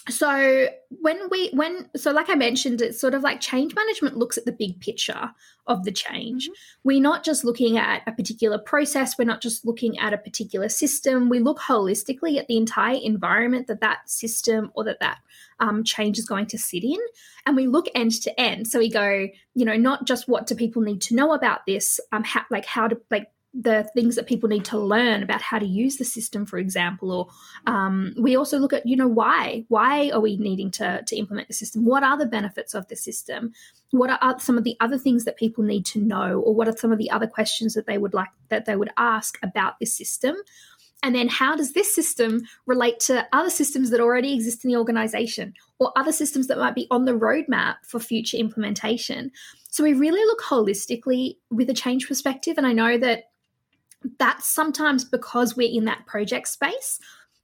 So 0.09 0.67
when 0.89 1.29
we 1.29 1.49
when 1.51 1.89
so 1.95 2.11
like 2.11 2.29
I 2.29 2.35
mentioned, 2.35 2.81
it's 2.81 2.99
sort 2.99 3.13
of 3.13 3.23
like 3.23 3.39
change 3.39 3.73
management 3.73 4.17
looks 4.17 4.37
at 4.37 4.45
the 4.45 4.51
big 4.51 4.79
picture 4.81 5.31
of 5.67 5.85
the 5.85 5.93
change. 5.93 6.45
Mm-hmm. 6.45 6.53
We're 6.83 7.01
not 7.01 7.23
just 7.23 7.45
looking 7.45 7.77
at 7.77 8.01
a 8.05 8.11
particular 8.11 8.57
process. 8.57 9.17
We're 9.17 9.23
not 9.23 9.41
just 9.41 9.65
looking 9.65 9.97
at 9.99 10.13
a 10.13 10.17
particular 10.17 10.67
system. 10.67 11.29
We 11.29 11.39
look 11.39 11.59
holistically 11.59 12.37
at 12.37 12.47
the 12.47 12.57
entire 12.57 12.99
environment 13.01 13.67
that 13.67 13.79
that 13.79 14.09
system 14.09 14.71
or 14.73 14.83
that 14.83 14.99
that 14.99 15.19
um, 15.59 15.85
change 15.85 16.19
is 16.19 16.25
going 16.25 16.47
to 16.47 16.57
sit 16.57 16.83
in. 16.83 16.99
And 17.45 17.55
we 17.55 17.67
look 17.67 17.87
end 17.95 18.11
to 18.23 18.39
end. 18.39 18.67
So 18.67 18.79
we 18.79 18.89
go, 18.89 19.27
you 19.55 19.65
know, 19.65 19.77
not 19.77 20.05
just 20.05 20.27
what 20.27 20.47
do 20.47 20.55
people 20.55 20.81
need 20.81 21.01
to 21.03 21.15
know 21.15 21.33
about 21.33 21.65
this, 21.65 22.01
um, 22.11 22.23
how, 22.25 22.41
like 22.49 22.65
how 22.65 22.89
to 22.89 22.99
like 23.09 23.27
the 23.53 23.87
things 23.93 24.15
that 24.15 24.25
people 24.25 24.49
need 24.49 24.65
to 24.65 24.79
learn 24.79 25.21
about 25.21 25.41
how 25.41 25.59
to 25.59 25.65
use 25.65 25.97
the 25.97 26.03
system, 26.03 26.45
for 26.45 26.57
example, 26.57 27.11
or 27.11 27.27
um, 27.71 28.13
we 28.17 28.35
also 28.35 28.57
look 28.57 28.73
at, 28.73 28.85
you 28.85 28.95
know, 28.95 29.07
why? 29.07 29.63
Why 29.67 30.09
are 30.09 30.19
we 30.19 30.37
needing 30.37 30.71
to, 30.71 31.03
to 31.05 31.15
implement 31.15 31.49
the 31.49 31.53
system? 31.53 31.85
What 31.85 32.03
are 32.03 32.17
the 32.17 32.25
benefits 32.25 32.73
of 32.73 32.87
the 32.87 32.95
system? 32.95 33.53
What 33.91 34.09
are 34.09 34.39
some 34.39 34.57
of 34.57 34.63
the 34.63 34.75
other 34.79 34.97
things 34.97 35.25
that 35.25 35.37
people 35.37 35.63
need 35.63 35.85
to 35.87 36.01
know, 36.01 36.39
or 36.39 36.55
what 36.55 36.67
are 36.67 36.75
some 36.75 36.91
of 36.91 36.97
the 36.97 37.11
other 37.11 37.27
questions 37.27 37.75
that 37.75 37.85
they 37.85 37.99
would 37.99 38.15
like 38.15 38.29
that 38.49 38.65
they 38.65 38.75
would 38.75 38.89
ask 38.97 39.37
about 39.43 39.79
this 39.79 39.95
system? 39.95 40.35
And 41.03 41.13
then 41.13 41.27
how 41.27 41.55
does 41.55 41.73
this 41.73 41.93
system 41.93 42.43
relate 42.65 43.01
to 43.01 43.27
other 43.33 43.49
systems 43.49 43.89
that 43.89 43.99
already 43.99 44.33
exist 44.33 44.63
in 44.63 44.71
the 44.71 44.77
organization 44.77 45.53
or 45.77 45.91
other 45.97 46.13
systems 46.13 46.47
that 46.47 46.57
might 46.57 46.75
be 46.75 46.87
on 46.89 47.03
the 47.03 47.11
roadmap 47.11 47.75
for 47.85 47.99
future 47.99 48.37
implementation? 48.37 49.29
So 49.69 49.83
we 49.83 49.93
really 49.93 50.23
look 50.23 50.41
holistically 50.41 51.35
with 51.51 51.69
a 51.69 51.73
change 51.73 52.07
perspective. 52.07 52.57
And 52.57 52.65
I 52.65 52.71
know 52.71 52.97
that 52.97 53.25
that's 54.19 54.47
sometimes 54.47 55.03
because 55.03 55.55
we're 55.55 55.71
in 55.71 55.85
that 55.85 56.05
project 56.05 56.47
space. 56.47 56.99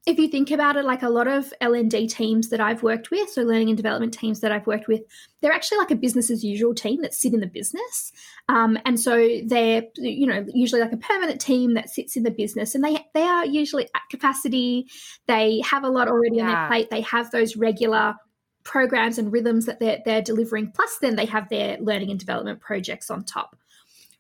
if 0.06 0.18
you 0.18 0.28
think 0.28 0.50
about 0.50 0.76
it, 0.78 0.86
like 0.86 1.04
a 1.04 1.10
lot 1.10 1.28
of 1.28 1.54
L&D 1.62 2.08
teams 2.08 2.50
that 2.50 2.60
I've 2.60 2.82
worked 2.82 3.12
with, 3.12 3.30
so 3.30 3.44
learning 3.44 3.70
and 3.70 3.78
development 3.78 4.14
teams 4.14 4.40
that 4.40 4.52
I've 4.52 4.66
worked 4.66 4.88
with, 4.88 5.02
they're 5.42 5.52
actually 5.52 5.78
like 5.78 5.92
a 5.92 5.96
business 5.96 6.32
as 6.32 6.44
usual 6.44 6.74
team 6.74 7.02
that 7.02 7.14
sit 7.14 7.34
in 7.34 7.42
the 7.42 7.48
business. 7.48 8.12
Um, 8.48 8.80
and 8.86 9.00
so 9.00 9.40
they're, 9.46 9.84
you 9.98 10.26
know, 10.26 10.46
usually 10.54 10.82
like 10.82 10.94
a 10.94 10.98
permanent 10.98 11.40
team 11.40 11.74
that 11.76 11.90
sits 11.90 12.16
in 12.16 12.24
the 12.24 12.32
business 12.32 12.74
and 12.74 12.84
they, 12.84 13.06
they 13.14 13.22
are 13.22 13.46
usually 13.46 13.86
at 13.94 14.02
capacity. 14.10 14.88
They 15.28 15.62
have 15.66 15.84
a 15.84 15.90
lot 15.90 16.08
already 16.08 16.38
yeah. 16.38 16.44
on 16.44 16.48
their 16.48 16.68
plate. 16.68 16.90
They 16.90 17.02
have 17.02 17.30
those 17.32 17.56
regular 17.56 18.16
programs 18.64 19.18
and 19.18 19.32
rhythms 19.32 19.66
that 19.66 19.80
they're, 19.80 20.00
they're 20.06 20.22
delivering. 20.22 20.72
Plus 20.72 20.98
then 21.02 21.18
they 21.18 21.26
have 21.26 21.50
their 21.50 21.78
learning 21.80 22.10
and 22.10 22.20
development 22.20 22.62
projects 22.62 23.12
on 23.12 23.26
top. 23.26 23.56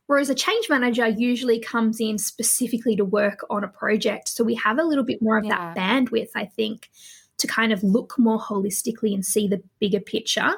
Whereas 0.10 0.32
a 0.32 0.34
change 0.34 0.72
manager 0.72 1.08
usually 1.08 1.60
comes 1.60 2.02
in 2.02 2.18
specifically 2.18 2.96
to 2.96 3.06
work 3.06 3.46
on 3.48 3.64
a 3.64 3.68
project. 3.68 4.28
So 4.28 4.44
we 4.44 4.56
have 4.56 4.80
a 4.80 4.84
little 4.84 5.04
bit 5.04 5.22
more 5.22 5.38
of 5.38 5.46
yeah. 5.46 5.76
that 5.76 5.78
bandwidth, 5.78 6.32
I 6.34 6.46
think, 6.46 6.90
to 7.38 7.46
kind 7.46 7.72
of 7.72 7.84
look 7.84 8.18
more 8.18 8.40
holistically 8.40 9.14
and 9.14 9.24
see 9.24 9.48
the 9.48 9.62
bigger 9.80 10.00
picture. 10.00 10.52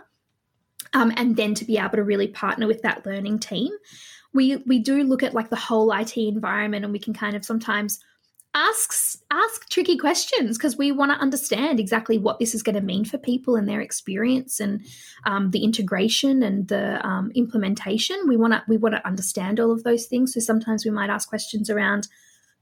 Um, 0.94 1.12
and 1.18 1.36
then 1.36 1.54
to 1.56 1.66
be 1.66 1.78
able 1.78 1.98
to 1.98 2.04
really 2.06 2.30
partner 2.30 2.66
with 2.66 2.82
that 2.84 3.06
learning 3.06 3.40
team. 3.40 3.74
We 4.32 4.56
we 4.66 4.80
do 4.80 5.04
look 5.04 5.22
at 5.22 5.34
like 5.34 5.50
the 5.50 5.58
whole 5.58 5.92
IT 5.92 6.16
environment 6.16 6.86
and 6.86 6.94
we 6.94 7.00
can 7.00 7.14
kind 7.14 7.36
of 7.36 7.44
sometimes 7.44 8.00
asks 8.54 9.18
ask 9.32 9.70
tricky 9.70 9.98
questions 9.98 10.58
because 10.58 10.78
we 10.78 10.92
want 10.92 11.12
to 11.12 11.18
understand 11.18 11.80
exactly 11.80 12.18
what 12.18 12.38
this 12.38 12.54
is 12.54 12.64
going 12.64 12.76
to 12.76 12.82
mean 12.82 13.06
for 13.06 13.18
people 13.18 13.56
and 13.56 13.68
their 13.68 13.80
experience 13.80 14.60
and 14.60 14.86
um, 15.26 15.52
the 15.52 15.64
integration 15.64 16.44
and 16.44 16.68
the 16.68 17.06
um, 17.06 17.32
implementation. 17.34 18.18
We 18.28 18.38
want 18.38 18.54
to 18.54 18.64
we 18.68 18.78
want 18.78 18.96
to 18.96 19.08
understand 19.08 19.60
all 19.60 19.72
of 19.72 19.84
those 19.84 20.06
things. 20.06 20.34
So 20.34 20.40
sometimes 20.40 20.84
we 20.84 20.92
might 20.92 21.10
ask 21.10 21.30
questions 21.30 21.70
around, 21.70 22.08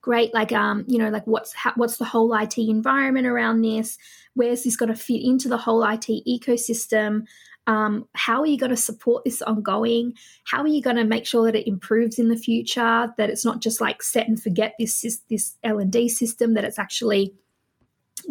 great, 0.02 0.34
like 0.34 0.52
um, 0.52 0.86
you 0.88 1.00
know, 1.00 1.10
like 1.10 1.26
what's 1.26 1.56
what's 1.76 1.98
the 1.98 2.06
whole 2.06 2.34
IT 2.36 2.58
environment 2.58 3.26
around 3.26 3.62
this? 3.62 3.98
Where's 4.36 4.64
this 4.64 4.76
going 4.76 4.94
to 4.94 5.00
fit 5.00 5.24
into 5.24 5.50
the 5.50 5.58
whole 5.58 5.84
IT 5.84 6.08
ecosystem? 6.28 7.26
Um, 7.70 8.08
how 8.14 8.42
are 8.42 8.48
you 8.48 8.58
going 8.58 8.72
to 8.72 8.78
support 8.78 9.24
this 9.24 9.44
ongoing? 9.44 10.16
How 10.44 10.64
are 10.64 10.68
you 10.68 10.82
going 10.82 10.96
to 10.96 11.04
make 11.04 11.28
sure 11.28 11.46
that 11.46 11.56
it 11.56 11.70
improves 11.70 12.18
in 12.18 12.30
the 12.30 12.36
future? 12.36 13.14
That 13.16 13.30
it's 13.30 13.46
not 13.46 13.62
just 13.62 13.80
like 13.80 14.02
set 14.02 14.28
and 14.28 14.42
forget 14.42 14.74
this 14.80 15.22
this 15.30 15.56
L 15.64 15.78
and 15.78 15.92
D 15.92 16.10
system. 16.10 16.56
That 16.56 16.64
it's 16.64 16.80
actually 16.80 17.36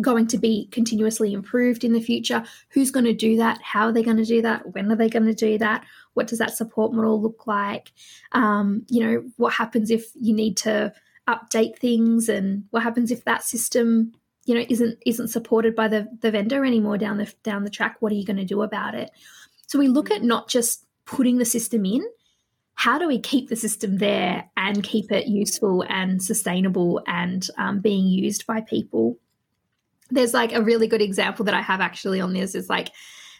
going 0.00 0.26
to 0.26 0.38
be 0.38 0.66
continuously 0.72 1.32
improved 1.32 1.84
in 1.84 1.92
the 1.92 2.00
future. 2.00 2.42
Who's 2.70 2.90
going 2.90 3.06
to 3.06 3.14
do 3.14 3.36
that? 3.36 3.60
How 3.62 3.86
are 3.86 3.92
they 3.92 4.02
going 4.02 4.16
to 4.16 4.24
do 4.24 4.42
that? 4.42 4.74
When 4.74 4.90
are 4.90 4.96
they 4.96 5.08
going 5.08 5.26
to 5.26 5.34
do 5.34 5.56
that? 5.58 5.84
What 6.14 6.26
does 6.26 6.40
that 6.40 6.56
support 6.56 6.92
model 6.92 7.22
look 7.22 7.46
like? 7.46 7.92
Um, 8.32 8.86
you 8.88 9.04
know, 9.04 9.24
what 9.36 9.54
happens 9.54 9.92
if 9.92 10.10
you 10.14 10.34
need 10.34 10.56
to 10.58 10.92
update 11.28 11.78
things, 11.78 12.28
and 12.28 12.64
what 12.70 12.82
happens 12.82 13.12
if 13.12 13.22
that 13.24 13.44
system 13.44 14.14
you 14.48 14.54
know 14.54 14.64
isn't 14.68 14.98
isn't 15.04 15.28
supported 15.28 15.76
by 15.76 15.88
the 15.88 16.08
the 16.20 16.30
vendor 16.30 16.64
anymore 16.64 16.96
down 16.98 17.18
the 17.18 17.32
down 17.42 17.64
the 17.64 17.70
track 17.70 17.96
what 18.00 18.10
are 18.10 18.16
you 18.16 18.24
going 18.24 18.38
to 18.38 18.44
do 18.44 18.62
about 18.62 18.94
it? 18.94 19.10
So 19.66 19.78
we 19.78 19.88
look 19.88 20.10
at 20.10 20.22
not 20.22 20.48
just 20.48 20.86
putting 21.04 21.38
the 21.38 21.44
system 21.44 21.84
in 21.84 22.02
how 22.78 22.96
do 22.96 23.08
we 23.08 23.18
keep 23.18 23.48
the 23.48 23.56
system 23.56 23.98
there 23.98 24.48
and 24.56 24.84
keep 24.84 25.10
it 25.10 25.26
useful 25.26 25.84
and 25.88 26.22
sustainable 26.22 27.02
and 27.08 27.44
um, 27.58 27.80
being 27.80 28.06
used 28.06 28.46
by 28.46 28.60
people? 28.60 29.18
There's 30.10 30.32
like 30.32 30.54
a 30.54 30.62
really 30.62 30.86
good 30.86 31.02
example 31.02 31.44
that 31.44 31.54
i 31.54 31.60
have 31.60 31.80
actually 31.80 32.20
on 32.20 32.32
this 32.32 32.54
is 32.54 32.70
like 32.70 32.90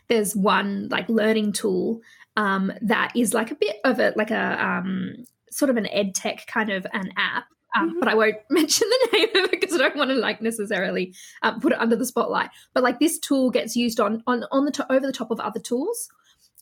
there's 0.09 0.35
one 0.35 0.89
like 0.89 1.09
learning 1.09 1.53
tool 1.53 2.01
um, 2.37 2.73
that 2.83 3.13
is 3.15 3.33
like 3.33 3.51
a 3.51 3.55
bit 3.55 3.77
of 3.85 4.01
a 4.01 4.13
like 4.17 4.31
a 4.31 4.63
um, 4.63 5.15
sort 5.51 5.71
of 5.71 5.77
an 5.77 5.87
ed 5.87 6.15
tech 6.15 6.47
kind 6.47 6.71
of 6.71 6.87
an 6.93 7.13
app 7.17 7.47
um, 7.77 7.91
mm-hmm. 7.91 7.99
but 8.01 8.09
I 8.09 8.15
won't 8.15 8.37
mention 8.51 8.89
the 8.89 9.09
name 9.13 9.29
of 9.31 9.37
it 9.53 9.61
because 9.61 9.75
I 9.75 9.79
don't 9.79 9.97
want 9.97 10.11
to 10.11 10.17
like 10.17 10.41
necessarily 10.41 11.15
um, 11.43 11.61
put 11.61 11.73
it 11.73 11.81
under 11.81 11.97
the 11.97 12.07
spotlight. 12.07 12.51
But 12.75 12.83
like 12.83 13.01
this 13.01 13.19
tool 13.19 13.51
gets 13.51 13.77
used 13.77 14.01
on 14.01 14.23
on 14.27 14.45
on 14.51 14.65
the 14.65 14.73
to- 14.73 14.93
over 14.93 15.07
the 15.07 15.13
top 15.13 15.31
of 15.31 15.41
other 15.41 15.61
tools, 15.61 16.09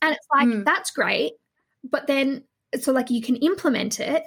and 0.02 0.12
it's 0.12 0.26
like 0.34 0.48
mm. 0.48 0.64
that's 0.64 0.90
great. 0.90 1.32
But 1.84 2.06
then 2.06 2.44
so 2.80 2.92
like 2.92 3.10
you 3.10 3.22
can 3.22 3.36
implement 3.36 4.00
it, 4.00 4.24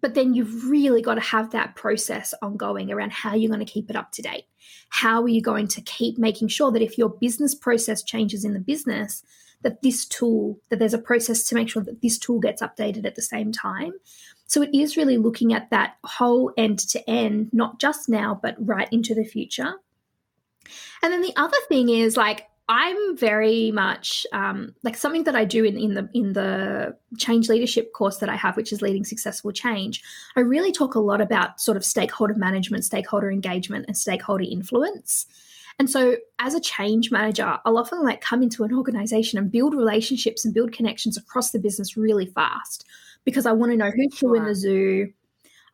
but 0.00 0.14
then 0.14 0.34
you've 0.34 0.68
really 0.68 1.02
got 1.02 1.14
to 1.14 1.20
have 1.20 1.52
that 1.52 1.76
process 1.76 2.34
ongoing 2.42 2.90
around 2.90 3.12
how 3.12 3.34
you're 3.34 3.50
going 3.50 3.64
to 3.64 3.72
keep 3.72 3.90
it 3.90 3.96
up 3.96 4.12
to 4.12 4.22
date. 4.22 4.44
How 4.88 5.22
are 5.22 5.28
you 5.28 5.40
going 5.40 5.68
to 5.68 5.80
keep 5.80 6.18
making 6.18 6.48
sure 6.48 6.72
that 6.72 6.82
if 6.82 6.98
your 6.98 7.08
business 7.08 7.54
process 7.54 8.02
changes 8.02 8.44
in 8.44 8.52
the 8.52 8.60
business, 8.60 9.22
that 9.62 9.82
this 9.82 10.04
tool 10.04 10.58
that 10.68 10.78
there's 10.78 10.94
a 10.94 10.98
process 10.98 11.44
to 11.44 11.54
make 11.54 11.68
sure 11.68 11.82
that 11.82 12.02
this 12.02 12.18
tool 12.18 12.40
gets 12.40 12.62
updated 12.62 13.06
at 13.06 13.14
the 13.14 13.22
same 13.22 13.52
time 13.52 13.92
so 14.46 14.62
it 14.62 14.70
is 14.72 14.96
really 14.96 15.16
looking 15.18 15.52
at 15.52 15.70
that 15.70 15.96
whole 16.04 16.52
end 16.56 16.78
to 16.90 17.10
end, 17.10 17.50
not 17.52 17.80
just 17.80 18.08
now, 18.08 18.38
but 18.40 18.54
right 18.58 18.88
into 18.92 19.14
the 19.14 19.24
future. 19.24 19.74
And 21.02 21.12
then 21.12 21.22
the 21.22 21.34
other 21.36 21.56
thing 21.68 21.88
is 21.88 22.16
like, 22.16 22.48
I'm 22.68 23.16
very 23.16 23.70
much 23.70 24.26
um, 24.32 24.74
like 24.82 24.96
something 24.96 25.24
that 25.24 25.36
I 25.36 25.44
do 25.44 25.64
in, 25.64 25.76
in 25.78 25.94
the 25.94 26.08
in 26.14 26.32
the 26.32 26.96
change 27.16 27.48
leadership 27.48 27.92
course 27.92 28.16
that 28.18 28.28
I 28.28 28.34
have, 28.34 28.56
which 28.56 28.72
is 28.72 28.82
leading 28.82 29.04
successful 29.04 29.52
change. 29.52 30.02
I 30.34 30.40
really 30.40 30.72
talk 30.72 30.96
a 30.96 31.00
lot 31.00 31.20
about 31.20 31.60
sort 31.60 31.76
of 31.76 31.84
stakeholder 31.84 32.34
management, 32.34 32.84
stakeholder 32.84 33.30
engagement, 33.30 33.84
and 33.86 33.96
stakeholder 33.96 34.44
influence. 34.50 35.26
And 35.78 35.88
so, 35.88 36.16
as 36.40 36.54
a 36.54 36.60
change 36.60 37.12
manager, 37.12 37.58
I'll 37.64 37.78
often 37.78 38.02
like 38.02 38.20
come 38.20 38.42
into 38.42 38.64
an 38.64 38.74
organization 38.74 39.38
and 39.38 39.52
build 39.52 39.72
relationships 39.72 40.44
and 40.44 40.52
build 40.52 40.72
connections 40.72 41.16
across 41.16 41.52
the 41.52 41.60
business 41.60 41.96
really 41.96 42.26
fast 42.26 42.84
because 43.26 43.44
I 43.44 43.52
want 43.52 43.72
to 43.72 43.76
know 43.76 43.90
who's 43.90 44.16
sure. 44.16 44.36
in 44.36 44.46
the 44.46 44.54
zoo. 44.54 45.12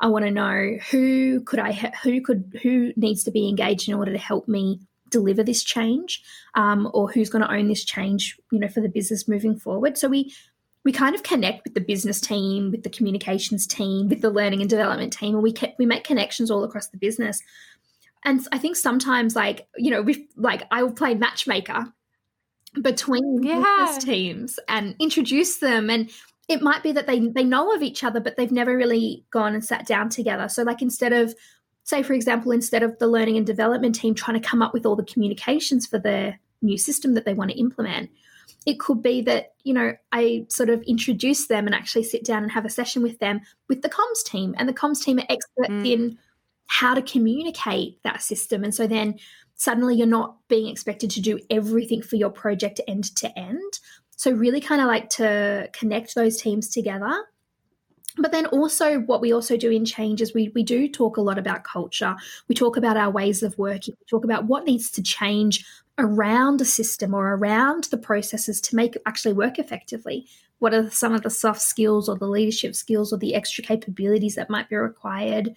I 0.00 0.08
want 0.08 0.24
to 0.24 0.32
know 0.32 0.78
who 0.90 1.42
could 1.42 1.60
I 1.60 1.72
who 2.02 2.20
could 2.20 2.58
who 2.60 2.92
needs 2.96 3.22
to 3.24 3.30
be 3.30 3.48
engaged 3.48 3.88
in 3.88 3.94
order 3.94 4.10
to 4.10 4.18
help 4.18 4.48
me 4.48 4.80
deliver 5.10 5.44
this 5.44 5.62
change, 5.62 6.24
um, 6.54 6.90
or 6.92 7.08
who's 7.08 7.30
going 7.30 7.44
to 7.44 7.52
own 7.52 7.68
this 7.68 7.84
change, 7.84 8.36
you 8.50 8.58
know, 8.58 8.66
for 8.66 8.80
the 8.80 8.88
business 8.88 9.28
moving 9.28 9.56
forward. 9.56 9.96
So 9.96 10.08
we 10.08 10.34
we 10.84 10.90
kind 10.90 11.14
of 11.14 11.22
connect 11.22 11.62
with 11.62 11.74
the 11.74 11.80
business 11.80 12.20
team, 12.20 12.72
with 12.72 12.82
the 12.82 12.90
communications 12.90 13.64
team, 13.68 14.08
with 14.08 14.22
the 14.22 14.30
learning 14.30 14.62
and 14.62 14.68
development 14.68 15.12
team, 15.12 15.34
and 15.34 15.42
we 15.42 15.52
ke- 15.52 15.76
we 15.78 15.86
make 15.86 16.02
connections 16.02 16.50
all 16.50 16.64
across 16.64 16.88
the 16.88 16.98
business. 16.98 17.40
And 18.24 18.44
I 18.50 18.58
think 18.58 18.74
sometimes, 18.74 19.36
like 19.36 19.68
you 19.76 19.92
know, 19.92 20.02
we 20.02 20.26
like 20.36 20.64
I 20.72 20.82
will 20.82 20.92
play 20.92 21.14
matchmaker 21.14 21.92
between 22.80 23.42
yeah. 23.42 23.62
business 23.84 24.04
teams 24.04 24.58
and 24.68 24.96
introduce 24.98 25.58
them 25.58 25.90
and 25.90 26.10
it 26.48 26.62
might 26.62 26.82
be 26.82 26.92
that 26.92 27.06
they 27.06 27.20
they 27.28 27.44
know 27.44 27.72
of 27.74 27.82
each 27.82 28.04
other 28.04 28.20
but 28.20 28.36
they've 28.36 28.52
never 28.52 28.76
really 28.76 29.24
gone 29.30 29.54
and 29.54 29.64
sat 29.64 29.86
down 29.86 30.08
together. 30.08 30.48
So 30.48 30.62
like 30.62 30.82
instead 30.82 31.12
of 31.12 31.34
say 31.84 32.02
for 32.02 32.12
example 32.12 32.52
instead 32.52 32.82
of 32.82 32.98
the 32.98 33.08
learning 33.08 33.36
and 33.36 33.46
development 33.46 33.94
team 33.94 34.14
trying 34.14 34.40
to 34.40 34.48
come 34.48 34.62
up 34.62 34.72
with 34.72 34.86
all 34.86 34.96
the 34.96 35.04
communications 35.04 35.86
for 35.86 35.98
their 35.98 36.38
new 36.60 36.78
system 36.78 37.14
that 37.14 37.24
they 37.24 37.34
want 37.34 37.50
to 37.50 37.58
implement 37.58 38.08
it 38.66 38.78
could 38.78 39.02
be 39.02 39.20
that 39.22 39.54
you 39.64 39.74
know 39.74 39.92
i 40.12 40.46
sort 40.48 40.70
of 40.70 40.80
introduce 40.82 41.48
them 41.48 41.66
and 41.66 41.74
actually 41.74 42.04
sit 42.04 42.24
down 42.24 42.44
and 42.44 42.52
have 42.52 42.64
a 42.64 42.70
session 42.70 43.02
with 43.02 43.18
them 43.18 43.40
with 43.68 43.82
the 43.82 43.88
comms 43.88 44.22
team. 44.24 44.54
And 44.58 44.68
the 44.68 44.74
comms 44.74 45.02
team 45.02 45.18
are 45.18 45.26
experts 45.30 45.70
mm. 45.70 45.90
in 45.90 46.18
how 46.66 46.94
to 46.94 47.02
communicate 47.02 48.02
that 48.02 48.22
system. 48.22 48.64
And 48.64 48.74
so 48.74 48.86
then 48.86 49.18
suddenly 49.54 49.96
you're 49.96 50.06
not 50.06 50.36
being 50.48 50.68
expected 50.68 51.10
to 51.12 51.20
do 51.20 51.38
everything 51.50 52.02
for 52.02 52.16
your 52.16 52.30
project 52.30 52.80
end 52.86 53.14
to 53.16 53.38
end 53.38 53.78
so, 54.22 54.30
really 54.30 54.60
kind 54.60 54.80
of 54.80 54.86
like 54.86 55.08
to 55.10 55.68
connect 55.72 56.14
those 56.14 56.40
teams 56.40 56.68
together. 56.68 57.10
But 58.18 58.30
then 58.30 58.46
also, 58.46 59.00
what 59.00 59.20
we 59.20 59.32
also 59.32 59.56
do 59.56 59.68
in 59.68 59.84
change 59.84 60.22
is 60.22 60.32
we, 60.32 60.52
we 60.54 60.62
do 60.62 60.88
talk 60.88 61.16
a 61.16 61.20
lot 61.20 61.38
about 61.38 61.64
culture. 61.64 62.14
We 62.46 62.54
talk 62.54 62.76
about 62.76 62.96
our 62.96 63.10
ways 63.10 63.42
of 63.42 63.58
working. 63.58 63.96
We 63.98 64.06
talk 64.08 64.22
about 64.22 64.44
what 64.44 64.64
needs 64.64 64.92
to 64.92 65.02
change 65.02 65.66
around 65.98 66.60
a 66.60 66.64
system 66.64 67.14
or 67.14 67.34
around 67.34 67.88
the 67.90 67.98
processes 67.98 68.60
to 68.60 68.76
make 68.76 68.94
it 68.94 69.02
actually 69.06 69.32
work 69.34 69.58
effectively. 69.58 70.28
What 70.60 70.72
are 70.72 70.88
some 70.88 71.14
of 71.14 71.22
the 71.22 71.28
soft 71.28 71.60
skills 71.60 72.08
or 72.08 72.16
the 72.16 72.28
leadership 72.28 72.76
skills 72.76 73.12
or 73.12 73.16
the 73.16 73.34
extra 73.34 73.64
capabilities 73.64 74.36
that 74.36 74.48
might 74.48 74.68
be 74.68 74.76
required? 74.76 75.56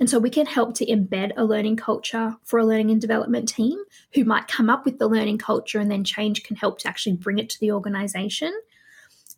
And 0.00 0.08
so 0.08 0.18
we 0.18 0.30
can 0.30 0.46
help 0.46 0.74
to 0.76 0.86
embed 0.86 1.32
a 1.36 1.44
learning 1.44 1.76
culture 1.76 2.36
for 2.44 2.58
a 2.58 2.64
learning 2.64 2.90
and 2.90 3.00
development 3.00 3.48
team 3.48 3.78
who 4.14 4.24
might 4.24 4.48
come 4.48 4.70
up 4.70 4.84
with 4.84 4.98
the 4.98 5.06
learning 5.06 5.38
culture 5.38 5.78
and 5.78 5.90
then 5.90 6.02
change 6.02 6.42
can 6.42 6.56
help 6.56 6.78
to 6.80 6.88
actually 6.88 7.16
bring 7.16 7.38
it 7.38 7.50
to 7.50 7.60
the 7.60 7.72
organization. 7.72 8.52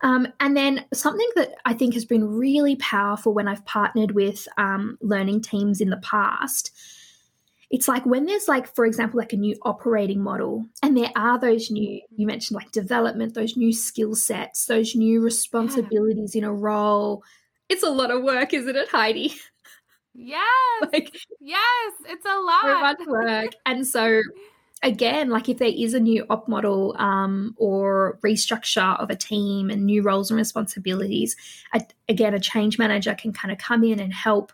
Um, 0.00 0.28
and 0.38 0.56
then 0.56 0.84
something 0.92 1.28
that 1.36 1.54
I 1.64 1.74
think 1.74 1.94
has 1.94 2.04
been 2.04 2.36
really 2.36 2.76
powerful 2.76 3.34
when 3.34 3.48
I've 3.48 3.64
partnered 3.64 4.12
with 4.12 4.46
um, 4.56 4.98
learning 5.00 5.42
teams 5.42 5.80
in 5.80 5.90
the 5.90 5.96
past. 5.98 6.70
It's 7.70 7.88
like 7.88 8.06
when 8.06 8.26
there's 8.26 8.46
like, 8.46 8.72
for 8.74 8.86
example, 8.86 9.18
like 9.18 9.32
a 9.32 9.36
new 9.36 9.56
operating 9.62 10.20
model, 10.20 10.66
and 10.82 10.96
there 10.96 11.10
are 11.16 11.38
those 11.38 11.70
new, 11.70 12.00
you 12.14 12.26
mentioned 12.26 12.56
like 12.56 12.70
development, 12.70 13.34
those 13.34 13.56
new 13.56 13.72
skill 13.72 14.14
sets, 14.14 14.66
those 14.66 14.94
new 14.94 15.20
responsibilities 15.20 16.34
yeah. 16.34 16.40
in 16.40 16.44
a 16.44 16.52
role. 16.52 17.24
It's 17.68 17.82
a 17.82 17.90
lot 17.90 18.10
of 18.10 18.22
work, 18.22 18.52
isn't 18.52 18.76
it, 18.76 18.88
Heidi? 18.90 19.34
Yes. 20.14 20.92
like, 20.92 21.14
yes, 21.40 21.92
it's 22.06 22.24
a 22.24 22.40
lot. 22.40 22.98
Much 22.98 23.06
work. 23.06 23.52
and 23.66 23.86
so 23.86 24.22
again, 24.82 25.30
like 25.30 25.48
if 25.48 25.58
there 25.58 25.72
is 25.74 25.94
a 25.94 26.00
new 26.00 26.24
op 26.30 26.46
model 26.46 26.94
um, 26.98 27.54
or 27.56 28.18
restructure 28.24 29.00
of 29.00 29.10
a 29.10 29.16
team 29.16 29.70
and 29.70 29.84
new 29.84 30.02
roles 30.02 30.30
and 30.30 30.38
responsibilities, 30.38 31.36
a, 31.72 31.80
again, 32.08 32.34
a 32.34 32.40
change 32.40 32.78
manager 32.78 33.14
can 33.14 33.32
kind 33.32 33.50
of 33.50 33.58
come 33.58 33.82
in 33.82 33.98
and 33.98 34.12
help 34.12 34.52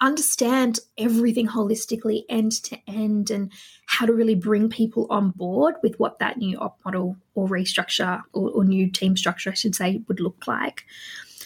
understand 0.00 0.78
everything 0.96 1.48
holistically 1.48 2.22
end 2.28 2.52
to 2.52 2.78
end 2.86 3.30
and 3.30 3.50
how 3.86 4.06
to 4.06 4.12
really 4.12 4.34
bring 4.34 4.68
people 4.68 5.06
on 5.10 5.30
board 5.30 5.74
with 5.82 5.98
what 5.98 6.18
that 6.18 6.38
new 6.38 6.56
op 6.58 6.78
model 6.84 7.16
or 7.34 7.48
restructure 7.48 8.22
or, 8.32 8.50
or 8.50 8.64
new 8.64 8.88
team 8.90 9.16
structure, 9.16 9.50
I 9.50 9.54
should 9.54 9.74
say, 9.74 10.02
would 10.08 10.20
look 10.20 10.46
like. 10.46 10.84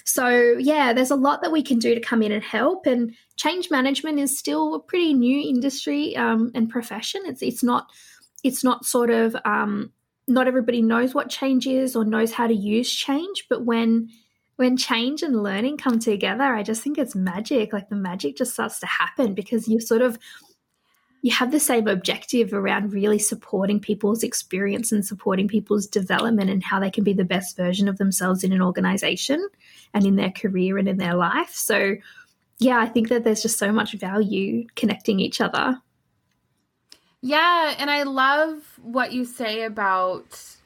So, 0.07 0.57
yeah, 0.59 0.93
there's 0.93 1.11
a 1.11 1.17
lot 1.17 1.43
that 1.43 1.51
we 1.51 1.63
can 1.63 1.81
do 1.81 1.95
to 1.95 2.01
come 2.01 2.23
in 2.23 2.31
and 2.31 2.43
help. 2.43 2.87
And 2.87 3.15
change 3.37 3.71
management 3.73 4.21
is 4.21 4.39
still 4.39 4.75
a 4.75 4.81
pretty 4.81 5.13
new 5.13 5.49
industry 5.49 6.17
um, 6.17 6.53
and 6.55 6.71
profession. 6.71 7.23
It's 7.27 7.43
it's 7.43 7.63
not 7.63 7.91
it's 8.45 8.63
not 8.63 8.85
sort 8.85 9.11
of 9.11 9.37
um, 9.45 9.93
not 10.29 10.47
everybody 10.47 10.81
knows 10.81 11.13
what 11.13 11.29
change 11.29 11.67
is 11.67 11.97
or 11.97 12.05
knows 12.05 12.33
how 12.33 12.47
to 12.47 12.55
use 12.55 12.91
change. 12.93 13.47
But 13.51 13.65
when 13.65 14.09
when 14.55 14.77
change 14.77 15.23
and 15.23 15.43
learning 15.43 15.77
come 15.77 15.99
together, 15.99 16.45
I 16.45 16.63
just 16.63 16.83
think 16.83 16.99
it's 16.99 17.17
magic. 17.17 17.73
Like 17.73 17.89
the 17.89 17.97
magic 17.97 18.37
just 18.37 18.53
starts 18.53 18.79
to 18.81 18.87
happen 18.87 19.35
because 19.35 19.67
you 19.67 19.81
sort 19.81 20.03
of 20.03 20.19
you 21.23 21.33
have 21.33 21.51
the 21.51 21.61
same 21.61 21.89
objective 21.89 22.53
around 22.53 22.93
really 22.93 23.19
supporting 23.19 23.81
people's 23.81 24.23
experience 24.23 24.93
and 24.93 25.05
supporting 25.05 25.49
people's 25.49 25.87
development 25.87 26.51
and 26.51 26.63
how 26.63 26.79
they 26.79 26.91
can 26.91 27.05
be 27.05 27.13
the 27.13 27.25
best 27.25 27.57
version 27.57 27.89
of 27.89 27.99
themselves 27.99 28.45
in 28.45 28.53
an 28.53 28.63
organization 28.63 29.47
and 29.95 30.05
in 30.05 30.17
their 30.17 30.31
career 30.31 30.79
and 30.79 30.89
in 30.89 30.99
their 30.99 31.15
life. 31.15 31.51
So, 31.51 31.97
yeah, 32.59 32.79
I 32.79 32.87
think 32.87 33.09
that 33.09 33.25
there's 33.25 33.43
just 33.43 33.59
so 33.59 33.73
much 33.73 33.95
value 33.95 34.67
connecting 34.77 35.21
each 35.21 35.41
other. 35.41 35.81
Yeah, 37.23 37.75
and 37.79 37.91
I 37.91 38.05
love 38.05 38.79
what 38.83 39.13
you 39.13 39.25
say 39.25 39.63
about 39.63 40.57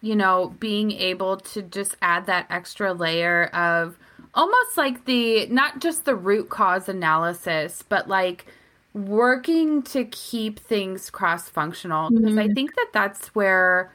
you 0.00 0.16
know, 0.16 0.54
being 0.58 0.92
able 0.92 1.36
to 1.36 1.62
just 1.62 1.96
add 2.00 2.26
that 2.26 2.46
extra 2.50 2.92
layer 2.92 3.46
of 3.46 3.98
almost 4.34 4.76
like 4.76 5.04
the 5.04 5.46
not 5.46 5.80
just 5.80 6.04
the 6.04 6.14
root 6.14 6.48
cause 6.48 6.88
analysis, 6.88 7.84
but 7.88 8.08
like 8.08 8.46
working 8.92 9.82
to 9.82 10.04
keep 10.04 10.58
things 10.58 11.10
cross 11.10 11.48
functional 11.48 12.10
because 12.10 12.34
mm-hmm. 12.34 12.50
I 12.50 12.54
think 12.54 12.74
that 12.74 12.88
that's 12.92 13.28
where 13.28 13.92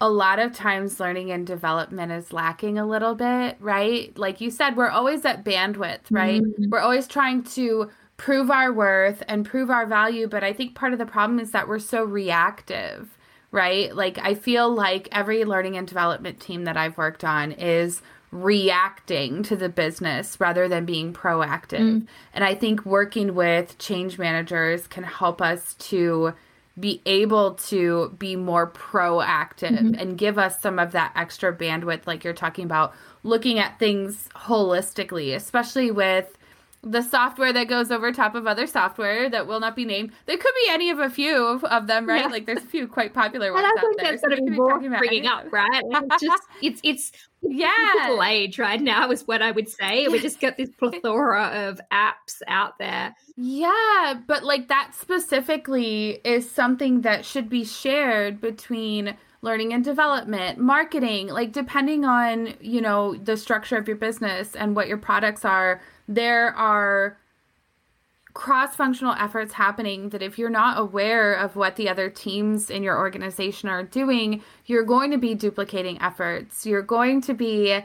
a 0.00 0.08
lot 0.10 0.38
of 0.38 0.52
times 0.52 1.00
learning 1.00 1.30
and 1.30 1.46
development 1.46 2.12
is 2.12 2.32
lacking 2.32 2.78
a 2.78 2.86
little 2.86 3.14
bit, 3.14 3.56
right? 3.58 4.16
Like 4.18 4.40
you 4.40 4.50
said, 4.50 4.76
we're 4.76 4.88
always 4.88 5.24
at 5.24 5.44
bandwidth, 5.44 6.00
right? 6.10 6.42
Mm-hmm. 6.42 6.70
We're 6.70 6.80
always 6.80 7.06
trying 7.06 7.44
to 7.44 7.90
prove 8.16 8.50
our 8.50 8.72
worth 8.72 9.22
and 9.28 9.46
prove 9.46 9.70
our 9.70 9.86
value, 9.86 10.28
but 10.28 10.44
I 10.44 10.52
think 10.52 10.74
part 10.74 10.92
of 10.92 10.98
the 10.98 11.06
problem 11.06 11.40
is 11.40 11.52
that 11.52 11.68
we're 11.68 11.78
so 11.78 12.04
reactive 12.04 13.16
right? 13.54 13.94
Like 13.94 14.18
I 14.18 14.34
feel 14.34 14.68
like 14.68 15.08
every 15.12 15.44
learning 15.44 15.76
and 15.76 15.86
development 15.86 16.40
team 16.40 16.64
that 16.64 16.76
I've 16.76 16.98
worked 16.98 17.22
on 17.22 17.52
is 17.52 18.02
reacting 18.34 19.44
to 19.44 19.54
the 19.54 19.68
business 19.68 20.40
rather 20.40 20.68
than 20.68 20.84
being 20.84 21.12
proactive. 21.12 21.78
Mm. 21.78 22.06
And 22.34 22.44
I 22.44 22.56
think 22.56 22.84
working 22.84 23.36
with 23.36 23.78
change 23.78 24.18
managers 24.18 24.88
can 24.88 25.04
help 25.04 25.40
us 25.40 25.74
to 25.74 26.34
be 26.78 27.00
able 27.06 27.54
to 27.54 28.12
be 28.18 28.34
more 28.34 28.68
proactive 28.68 29.78
mm-hmm. 29.78 29.94
and 29.94 30.18
give 30.18 30.36
us 30.36 30.60
some 30.60 30.80
of 30.80 30.90
that 30.90 31.12
extra 31.14 31.56
bandwidth 31.56 32.08
like 32.08 32.24
you're 32.24 32.32
talking 32.32 32.64
about 32.64 32.92
looking 33.22 33.60
at 33.60 33.78
things 33.78 34.28
holistically 34.34 35.36
especially 35.36 35.92
with 35.92 36.36
the 36.84 37.02
software 37.02 37.52
that 37.52 37.68
goes 37.68 37.90
over 37.90 38.12
top 38.12 38.34
of 38.34 38.46
other 38.46 38.66
software 38.66 39.30
that 39.30 39.46
will 39.46 39.60
not 39.60 39.74
be 39.74 39.84
named. 39.84 40.12
There 40.26 40.36
could 40.36 40.52
be 40.66 40.70
any 40.70 40.90
of 40.90 40.98
a 40.98 41.08
few 41.08 41.60
of, 41.62 41.86
them, 41.86 42.06
right? 42.06 42.22
Yeah. 42.22 42.26
Like 42.28 42.46
there's 42.46 42.62
a 42.62 42.66
few 42.66 42.86
quite 42.86 43.14
popular 43.14 43.52
ones 43.52 43.64
and 43.64 43.78
I 43.78 43.80
think 43.80 43.90
out 43.90 44.02
there. 44.02 44.12
That's 44.12 44.22
so 44.22 44.28
going 44.28 44.82
to 44.82 44.90
be 44.90 44.96
bringing 44.98 45.26
up, 45.26 45.50
right? 45.52 45.82
It's 45.82 46.22
just 46.22 46.42
it's 46.62 46.80
it's 46.84 47.12
yeah, 47.48 48.22
age 48.24 48.58
right 48.58 48.80
now 48.80 49.10
is 49.10 49.26
what 49.26 49.42
I 49.42 49.50
would 49.50 49.68
say. 49.68 50.08
We 50.08 50.20
just 50.20 50.40
got 50.40 50.56
this 50.56 50.70
plethora 50.78 51.68
of 51.68 51.80
apps 51.92 52.42
out 52.46 52.78
there. 52.78 53.14
Yeah, 53.36 54.20
but 54.26 54.44
like 54.44 54.68
that 54.68 54.92
specifically 54.94 56.20
is 56.24 56.50
something 56.50 57.02
that 57.02 57.24
should 57.24 57.48
be 57.48 57.64
shared 57.64 58.40
between 58.40 59.16
learning 59.42 59.74
and 59.74 59.84
development, 59.84 60.58
marketing, 60.58 61.28
like 61.28 61.52
depending 61.52 62.04
on, 62.04 62.54
you 62.60 62.80
know, 62.80 63.14
the 63.14 63.36
structure 63.36 63.76
of 63.76 63.86
your 63.86 63.96
business 63.96 64.56
and 64.56 64.74
what 64.74 64.88
your 64.88 64.96
products 64.96 65.44
are 65.44 65.80
there 66.08 66.54
are 66.54 67.16
cross 68.34 68.74
functional 68.74 69.14
efforts 69.14 69.54
happening 69.54 70.08
that 70.08 70.20
if 70.20 70.38
you're 70.38 70.50
not 70.50 70.78
aware 70.78 71.34
of 71.34 71.54
what 71.54 71.76
the 71.76 71.88
other 71.88 72.10
teams 72.10 72.68
in 72.68 72.82
your 72.82 72.98
organization 72.98 73.68
are 73.68 73.84
doing, 73.84 74.42
you're 74.66 74.84
going 74.84 75.12
to 75.12 75.18
be 75.18 75.34
duplicating 75.34 76.00
efforts. 76.02 76.66
You're 76.66 76.82
going 76.82 77.20
to 77.22 77.34
be, 77.34 77.80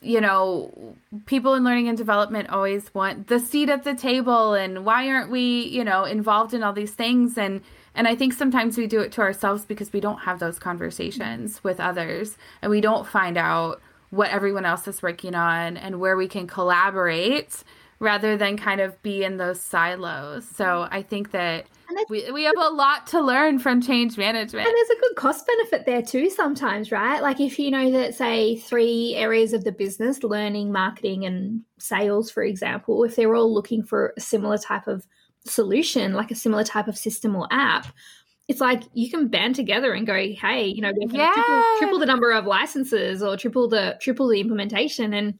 you 0.00 0.20
know, 0.20 0.96
people 1.26 1.54
in 1.54 1.64
learning 1.64 1.88
and 1.88 1.98
development 1.98 2.48
always 2.48 2.94
want 2.94 3.26
the 3.26 3.40
seat 3.40 3.68
at 3.68 3.82
the 3.82 3.94
table 3.94 4.54
and 4.54 4.84
why 4.84 5.08
aren't 5.08 5.32
we, 5.32 5.66
you 5.66 5.82
know, 5.82 6.04
involved 6.04 6.54
in 6.54 6.62
all 6.62 6.72
these 6.72 6.94
things 6.94 7.36
and 7.36 7.60
and 7.94 8.08
I 8.08 8.16
think 8.16 8.32
sometimes 8.32 8.78
we 8.78 8.86
do 8.86 9.00
it 9.00 9.12
to 9.12 9.20
ourselves 9.20 9.66
because 9.66 9.92
we 9.92 10.00
don't 10.00 10.20
have 10.20 10.38
those 10.38 10.58
conversations 10.58 11.62
with 11.62 11.78
others 11.78 12.38
and 12.62 12.70
we 12.70 12.80
don't 12.80 13.06
find 13.06 13.36
out 13.36 13.82
what 14.08 14.30
everyone 14.30 14.64
else 14.64 14.88
is 14.88 15.02
working 15.02 15.34
on 15.34 15.76
and 15.76 16.00
where 16.00 16.16
we 16.16 16.26
can 16.26 16.46
collaborate 16.46 17.62
rather 18.02 18.36
than 18.36 18.56
kind 18.56 18.80
of 18.80 19.00
be 19.02 19.22
in 19.22 19.36
those 19.36 19.60
silos. 19.60 20.44
So 20.44 20.88
I 20.90 21.02
think 21.02 21.30
that 21.30 21.66
we, 22.10 22.28
we 22.32 22.42
have 22.44 22.56
a 22.58 22.70
lot 22.70 23.06
to 23.08 23.20
learn 23.20 23.60
from 23.60 23.80
change 23.80 24.18
management. 24.18 24.66
And 24.66 24.74
there's 24.76 24.98
a 24.98 25.00
good 25.00 25.14
cost 25.14 25.46
benefit 25.46 25.86
there 25.86 26.02
too 26.02 26.28
sometimes, 26.28 26.90
right? 26.90 27.22
Like 27.22 27.38
if 27.38 27.60
you 27.60 27.70
know 27.70 27.92
that, 27.92 28.14
say, 28.14 28.56
three 28.56 29.14
areas 29.14 29.52
of 29.52 29.62
the 29.62 29.70
business, 29.70 30.24
learning, 30.24 30.72
marketing, 30.72 31.24
and 31.24 31.62
sales, 31.78 32.28
for 32.28 32.42
example, 32.42 33.04
if 33.04 33.14
they're 33.14 33.36
all 33.36 33.54
looking 33.54 33.84
for 33.84 34.14
a 34.16 34.20
similar 34.20 34.58
type 34.58 34.88
of 34.88 35.06
solution, 35.44 36.12
like 36.12 36.32
a 36.32 36.36
similar 36.36 36.64
type 36.64 36.88
of 36.88 36.98
system 36.98 37.36
or 37.36 37.46
app, 37.52 37.86
it's 38.48 38.60
like 38.60 38.82
you 38.94 39.10
can 39.10 39.28
band 39.28 39.54
together 39.54 39.92
and 39.92 40.08
go, 40.08 40.14
hey, 40.14 40.66
you 40.66 40.82
know, 40.82 40.92
yeah. 40.96 41.32
triple, 41.34 41.64
triple 41.78 41.98
the 42.00 42.06
number 42.06 42.32
of 42.32 42.46
licenses 42.46 43.22
or 43.22 43.36
triple 43.36 43.68
the 43.68 43.96
triple 44.00 44.26
the 44.26 44.40
implementation 44.40 45.14
and 45.14 45.38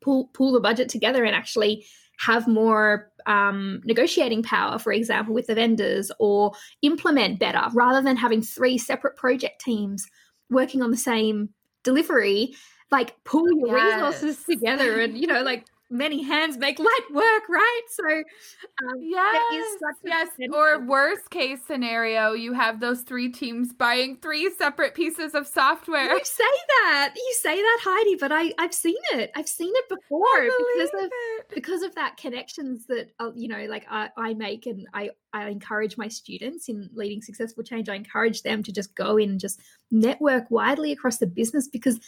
pull 0.00 0.26
pull 0.34 0.52
the 0.52 0.60
budget 0.60 0.88
together 0.88 1.24
and 1.24 1.34
actually 1.34 1.84
have 2.18 2.48
more 2.48 3.10
um, 3.26 3.80
negotiating 3.84 4.42
power, 4.42 4.78
for 4.78 4.92
example, 4.92 5.32
with 5.34 5.46
the 5.46 5.54
vendors, 5.54 6.10
or 6.18 6.52
implement 6.82 7.38
better 7.38 7.62
rather 7.72 8.02
than 8.02 8.16
having 8.16 8.42
three 8.42 8.76
separate 8.76 9.16
project 9.16 9.60
teams 9.60 10.06
working 10.50 10.82
on 10.82 10.90
the 10.90 10.96
same 10.96 11.50
delivery. 11.84 12.54
Like 12.90 13.22
pull 13.24 13.46
your 13.58 13.76
yes. 13.76 14.22
resources 14.22 14.44
together 14.48 15.00
and 15.00 15.16
you 15.16 15.26
know, 15.26 15.42
like 15.42 15.66
many 15.90 16.22
hands 16.22 16.56
make 16.58 16.78
light 16.78 17.06
work, 17.12 17.48
right? 17.48 17.82
So, 17.90 18.04
um, 18.08 18.96
yes, 19.00 19.76
yes. 20.04 20.28
Or 20.52 20.84
worst 20.84 21.30
case 21.30 21.60
scenario, 21.66 22.32
you 22.32 22.52
have 22.52 22.80
those 22.80 23.02
three 23.02 23.30
teams 23.30 23.72
buying 23.72 24.16
three 24.16 24.50
separate 24.56 24.94
pieces 24.94 25.34
of 25.34 25.46
software. 25.46 26.12
You 26.12 26.24
say 26.24 26.44
that, 26.82 27.14
you 27.16 27.34
say 27.40 27.56
that, 27.56 27.78
Heidi, 27.82 28.16
but 28.16 28.32
I 28.32 28.52
I've 28.58 28.74
seen 28.74 28.96
it. 29.12 29.30
I've 29.34 29.48
seen 29.48 29.72
it 29.74 29.88
before 29.88 30.42
because 30.42 30.90
of 31.04 31.10
it. 31.12 31.48
because 31.54 31.82
of 31.82 31.94
that 31.94 32.16
connections 32.16 32.86
that 32.86 33.10
uh, 33.18 33.30
you 33.34 33.48
know, 33.48 33.64
like 33.68 33.86
I, 33.90 34.10
I 34.16 34.34
make, 34.34 34.66
and 34.66 34.86
I 34.94 35.10
I 35.32 35.48
encourage 35.48 35.96
my 35.96 36.08
students 36.08 36.68
in 36.68 36.90
leading 36.94 37.22
successful 37.22 37.62
change. 37.62 37.88
I 37.88 37.94
encourage 37.94 38.42
them 38.42 38.62
to 38.62 38.72
just 38.72 38.94
go 38.94 39.16
in 39.16 39.30
and 39.30 39.40
just 39.40 39.60
network 39.90 40.50
widely 40.50 40.92
across 40.92 41.18
the 41.18 41.26
business 41.26 41.68
because 41.68 41.98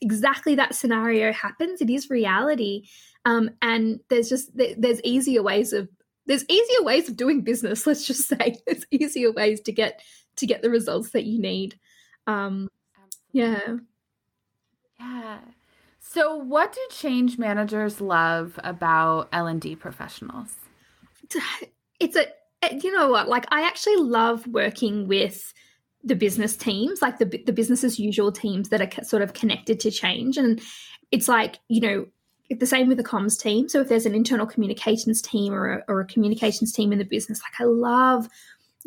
exactly 0.00 0.54
that 0.54 0.74
scenario 0.74 1.32
happens. 1.32 1.80
It 1.80 1.90
is 1.90 2.10
reality. 2.10 2.84
Um, 3.24 3.50
and 3.62 4.00
there's 4.10 4.28
just 4.28 4.50
there's 4.54 5.00
easier 5.02 5.42
ways 5.42 5.72
of 5.72 5.88
there's 6.26 6.44
easier 6.48 6.82
ways 6.82 7.08
of 7.08 7.16
doing 7.16 7.42
business. 7.42 7.86
Let's 7.86 8.06
just 8.06 8.28
say 8.28 8.56
there's 8.66 8.84
easier 8.90 9.32
ways 9.32 9.60
to 9.62 9.72
get 9.72 10.00
to 10.36 10.46
get 10.46 10.62
the 10.62 10.70
results 10.70 11.10
that 11.10 11.24
you 11.24 11.40
need. 11.40 11.78
Um, 12.26 12.68
yeah, 13.32 13.76
yeah. 14.98 15.38
So, 16.00 16.36
what 16.36 16.72
do 16.72 16.80
change 16.90 17.38
managers 17.38 18.00
love 18.00 18.58
about 18.62 19.28
L 19.32 19.46
and 19.46 19.60
D 19.60 19.74
professionals? 19.74 20.54
It's 22.00 22.16
a 22.16 22.26
you 22.82 22.92
know 22.92 23.08
what 23.08 23.28
like 23.28 23.46
I 23.50 23.62
actually 23.62 23.96
love 23.96 24.46
working 24.46 25.08
with 25.08 25.52
the 26.02 26.14
business 26.14 26.56
teams, 26.56 27.00
like 27.02 27.18
the 27.18 27.42
the 27.46 27.52
business 27.52 27.82
as 27.82 27.98
usual 27.98 28.30
teams 28.30 28.68
that 28.68 28.80
are 28.80 29.04
sort 29.04 29.22
of 29.22 29.32
connected 29.32 29.80
to 29.80 29.90
change, 29.90 30.36
and 30.36 30.60
it's 31.10 31.28
like 31.28 31.58
you 31.68 31.80
know 31.80 32.06
the 32.50 32.66
same 32.66 32.88
with 32.88 32.98
the 32.98 33.04
comms 33.04 33.40
team. 33.40 33.68
So 33.68 33.80
if 33.80 33.88
there's 33.88 34.06
an 34.06 34.14
internal 34.14 34.46
communications 34.46 35.22
team 35.22 35.52
or 35.52 35.78
a, 35.78 35.84
or 35.88 36.00
a 36.00 36.06
communications 36.06 36.72
team 36.72 36.92
in 36.92 36.98
the 36.98 37.04
business, 37.04 37.40
like 37.42 37.60
I 37.60 37.64
love 37.64 38.28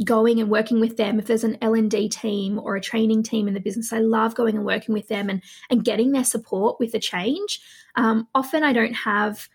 going 0.04 0.40
and 0.40 0.50
working 0.50 0.80
with 0.80 0.98
them. 0.98 1.20
If 1.20 1.26
there's 1.26 1.44
an 1.44 1.58
L 1.62 1.74
and 1.74 1.90
D 1.90 2.08
team 2.08 2.60
or 2.60 2.76
a 2.76 2.82
training 2.82 3.24
team 3.24 3.48
in 3.48 3.54
the 3.54 3.60
business, 3.60 3.92
I 3.92 4.00
love 4.00 4.36
going 4.36 4.56
and 4.56 4.66
working 4.66 4.94
with 4.94 5.08
them 5.08 5.30
and 5.30 5.42
and 5.70 5.84
getting 5.84 6.12
their 6.12 6.24
support 6.24 6.80
with 6.80 6.92
the 6.92 7.00
change. 7.00 7.60
Um, 7.96 8.28
often 8.36 8.64
I 8.64 8.74
don't 8.74 8.94
have 8.94 9.50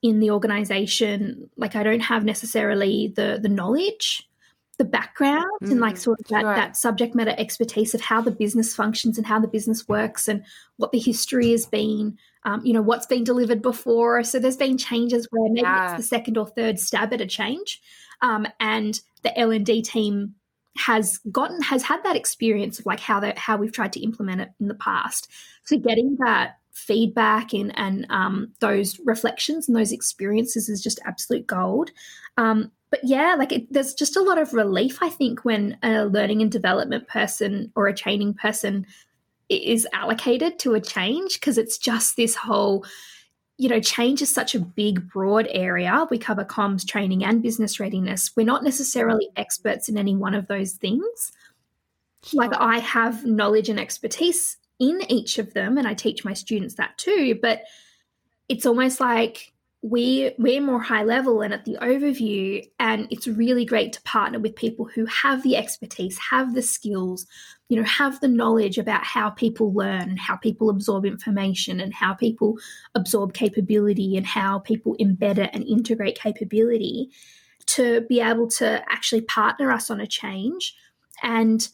in 0.00 0.20
the 0.20 0.30
organization 0.30 1.50
like 1.56 1.74
I 1.74 1.82
don't 1.82 2.00
have 2.00 2.24
necessarily 2.24 3.12
the 3.16 3.40
the 3.42 3.48
knowledge 3.48 4.27
the 4.78 4.84
background 4.84 5.44
mm, 5.62 5.70
and 5.70 5.80
like 5.80 5.96
mm, 5.96 5.98
sort 5.98 6.20
of 6.20 6.26
that, 6.28 6.40
sure. 6.40 6.54
that 6.54 6.76
subject 6.76 7.14
matter 7.14 7.34
expertise 7.36 7.94
of 7.94 8.00
how 8.00 8.20
the 8.20 8.30
business 8.30 8.74
functions 8.74 9.18
and 9.18 9.26
how 9.26 9.38
the 9.38 9.48
business 9.48 9.86
works 9.88 10.28
and 10.28 10.42
what 10.76 10.92
the 10.92 10.98
history 10.98 11.50
has 11.50 11.66
been 11.66 12.16
um, 12.44 12.64
you 12.64 12.72
know 12.72 12.80
what's 12.80 13.06
been 13.06 13.24
delivered 13.24 13.60
before 13.60 14.22
so 14.22 14.38
there's 14.38 14.56
been 14.56 14.78
changes 14.78 15.26
where 15.30 15.50
maybe 15.50 15.62
yeah. 15.62 15.94
it's 15.94 16.04
the 16.04 16.08
second 16.08 16.38
or 16.38 16.46
third 16.46 16.78
stab 16.78 17.12
at 17.12 17.20
a 17.20 17.26
change 17.26 17.82
um, 18.22 18.46
and 18.60 19.00
the 19.22 19.36
l&d 19.38 19.82
team 19.82 20.34
has 20.76 21.18
gotten 21.32 21.60
has 21.60 21.82
had 21.82 22.02
that 22.04 22.14
experience 22.14 22.78
of 22.78 22.86
like 22.86 23.00
how 23.00 23.18
that 23.18 23.36
how 23.36 23.56
we've 23.56 23.72
tried 23.72 23.92
to 23.92 24.00
implement 24.00 24.40
it 24.40 24.50
in 24.60 24.68
the 24.68 24.74
past 24.74 25.28
so 25.64 25.76
getting 25.76 26.16
that 26.24 26.58
feedback 26.70 27.52
and 27.52 27.76
and 27.76 28.06
um, 28.10 28.52
those 28.60 29.00
reflections 29.04 29.66
and 29.66 29.76
those 29.76 29.90
experiences 29.90 30.68
is 30.68 30.80
just 30.80 31.00
absolute 31.04 31.46
gold 31.48 31.90
um, 32.36 32.70
but 32.90 33.00
yeah, 33.02 33.34
like 33.38 33.52
it, 33.52 33.72
there's 33.72 33.94
just 33.94 34.16
a 34.16 34.22
lot 34.22 34.38
of 34.38 34.54
relief, 34.54 34.98
I 35.02 35.10
think, 35.10 35.44
when 35.44 35.76
a 35.82 36.04
learning 36.04 36.42
and 36.42 36.50
development 36.50 37.06
person 37.08 37.72
or 37.74 37.86
a 37.86 37.94
training 37.94 38.34
person 38.34 38.86
is 39.48 39.86
allocated 39.92 40.58
to 40.60 40.74
a 40.74 40.80
change 40.80 41.34
because 41.34 41.58
it's 41.58 41.78
just 41.78 42.16
this 42.16 42.34
whole, 42.34 42.84
you 43.56 43.68
know, 43.68 43.80
change 43.80 44.22
is 44.22 44.32
such 44.32 44.54
a 44.54 44.60
big, 44.60 45.08
broad 45.10 45.48
area. 45.50 46.06
We 46.10 46.18
cover 46.18 46.44
comms, 46.44 46.86
training, 46.86 47.24
and 47.24 47.42
business 47.42 47.80
readiness. 47.80 48.30
We're 48.36 48.46
not 48.46 48.64
necessarily 48.64 49.26
mm-hmm. 49.26 49.40
experts 49.40 49.88
in 49.88 49.98
any 49.98 50.16
one 50.16 50.34
of 50.34 50.46
those 50.46 50.72
things. 50.72 51.32
Sure. 52.24 52.38
Like 52.38 52.52
I 52.58 52.78
have 52.78 53.24
knowledge 53.24 53.68
and 53.68 53.80
expertise 53.80 54.56
in 54.78 55.02
each 55.10 55.38
of 55.38 55.54
them, 55.54 55.76
and 55.76 55.86
I 55.86 55.94
teach 55.94 56.24
my 56.24 56.32
students 56.32 56.74
that 56.74 56.96
too. 56.98 57.38
But 57.40 57.62
it's 58.48 58.66
almost 58.66 59.00
like 59.00 59.52
we 59.82 60.34
we're 60.38 60.60
more 60.60 60.82
high 60.82 61.04
level 61.04 61.40
and 61.40 61.54
at 61.54 61.64
the 61.64 61.78
overview 61.80 62.68
and 62.80 63.06
it's 63.10 63.28
really 63.28 63.64
great 63.64 63.92
to 63.92 64.02
partner 64.02 64.38
with 64.40 64.56
people 64.56 64.84
who 64.84 65.06
have 65.06 65.42
the 65.44 65.56
expertise 65.56 66.18
have 66.30 66.52
the 66.52 66.62
skills 66.62 67.26
you 67.68 67.76
know 67.76 67.84
have 67.84 68.18
the 68.18 68.26
knowledge 68.26 68.76
about 68.76 69.04
how 69.04 69.30
people 69.30 69.72
learn 69.72 70.02
and 70.02 70.18
how 70.18 70.34
people 70.34 70.68
absorb 70.68 71.06
information 71.06 71.78
and 71.78 71.94
how 71.94 72.12
people 72.12 72.58
absorb 72.96 73.32
capability 73.32 74.16
and 74.16 74.26
how 74.26 74.58
people 74.58 74.96
embed 74.98 75.38
it 75.38 75.50
and 75.52 75.62
integrate 75.64 76.18
capability 76.18 77.08
to 77.66 78.00
be 78.08 78.20
able 78.20 78.48
to 78.48 78.82
actually 78.90 79.20
partner 79.20 79.70
us 79.70 79.90
on 79.90 80.00
a 80.00 80.06
change 80.08 80.74
and 81.22 81.68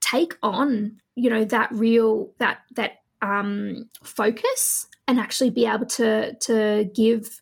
take 0.00 0.36
on 0.42 1.00
you 1.14 1.30
know 1.30 1.44
that 1.44 1.72
real 1.72 2.30
that 2.38 2.58
that 2.74 3.00
um 3.22 3.88
focus 4.02 4.88
and 5.08 5.18
actually 5.18 5.48
be 5.48 5.64
able 5.64 5.86
to 5.86 6.34
to 6.34 6.90
give 6.94 7.40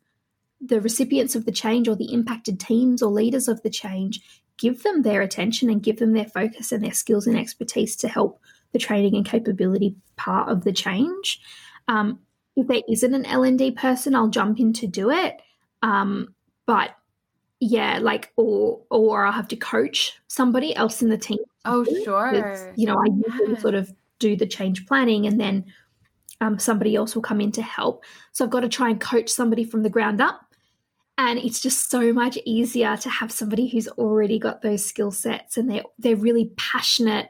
the 0.65 0.81
recipients 0.81 1.35
of 1.35 1.45
the 1.45 1.53
change 1.53 1.89
or 1.89 1.97
the 1.97 2.13
impacted 2.13 2.59
teams 2.59 3.03
or 3.03 3.11
leaders 3.11 3.49
of 3.49 3.63
the 3.63 3.71
change 3.71 4.21
give 4.57 4.83
them 4.83 5.03
their 5.03 5.21
attention 5.21 5.69
and 5.69 5.83
give 5.83 5.99
them 5.99 6.13
their 6.13 6.27
focus 6.27 6.73
and 6.73 6.83
their 6.83 6.93
skills 6.93 7.27
and 7.27 7.37
expertise 7.37 7.97
to 7.97 8.09
help 8.09 8.41
the 8.73 8.79
training 8.79 9.15
and 9.15 9.27
capability 9.27 9.97
part 10.17 10.49
of 10.49 10.65
the 10.65 10.73
change. 10.73 11.41
Um, 11.89 12.21
if 12.57 12.67
there 12.69 12.83
isn't 12.89 13.15
an 13.15 13.27
L&D 13.27 13.73
person, 13.73 14.15
I'll 14.15 14.29
jump 14.29 14.61
in 14.61 14.73
to 14.75 14.87
do 14.87 15.11
it. 15.11 15.41
Um, 15.83 16.35
but 16.67 16.91
yeah, 17.61 17.99
like 18.01 18.33
or 18.37 18.83
or 18.91 19.25
I'll 19.25 19.33
have 19.33 19.49
to 19.49 19.57
coach 19.57 20.13
somebody 20.29 20.75
else 20.77 21.03
in 21.03 21.09
the 21.09 21.19
team. 21.19 21.39
Oh, 21.65 21.85
sure. 22.05 22.73
You 22.77 22.87
know, 22.87 22.97
I 22.97 23.07
usually 23.07 23.55
yeah. 23.55 23.59
sort 23.59 23.75
of 23.75 23.93
do 24.19 24.37
the 24.37 24.47
change 24.47 24.87
planning 24.87 25.27
and 25.27 25.41
then 25.41 25.65
um, 26.41 26.59
somebody 26.59 26.95
else 26.95 27.15
will 27.15 27.23
come 27.23 27.41
in 27.41 27.53
to 27.53 27.63
help. 27.63 28.05
So 28.33 28.45
I've 28.45 28.51
got 28.51 28.61
to 28.61 28.69
try 28.69 28.91
and 28.91 29.01
coach 29.01 29.31
somebody 29.31 29.65
from 29.65 29.83
the 29.83 29.91
ground 29.91 30.21
up 30.21 30.44
and 31.17 31.39
it's 31.39 31.61
just 31.61 31.91
so 31.91 32.13
much 32.13 32.39
easier 32.45 32.97
to 32.97 33.09
have 33.09 33.31
somebody 33.31 33.69
who's 33.69 33.89
already 33.89 34.39
got 34.39 34.63
those 34.63 34.85
skill 34.85 35.11
sets 35.11 35.57
and 35.57 35.71
they're 35.71 35.85
they're 35.99 36.17
really 36.17 36.51
passionate 36.57 37.29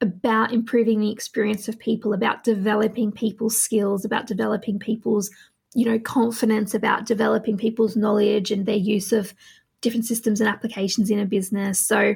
about 0.00 0.52
improving 0.52 1.00
the 1.00 1.12
experience 1.12 1.68
of 1.68 1.78
people 1.78 2.12
about 2.12 2.42
developing 2.42 3.12
people's 3.12 3.56
skills 3.56 4.04
about 4.04 4.26
developing 4.26 4.78
people's 4.78 5.30
you 5.74 5.84
know 5.84 5.98
confidence 5.98 6.74
about 6.74 7.06
developing 7.06 7.56
people's 7.56 7.96
knowledge 7.96 8.50
and 8.50 8.66
their 8.66 8.74
use 8.76 9.12
of 9.12 9.32
different 9.80 10.04
systems 10.04 10.40
and 10.40 10.48
applications 10.48 11.10
in 11.10 11.18
a 11.18 11.26
business 11.26 11.78
so 11.78 12.14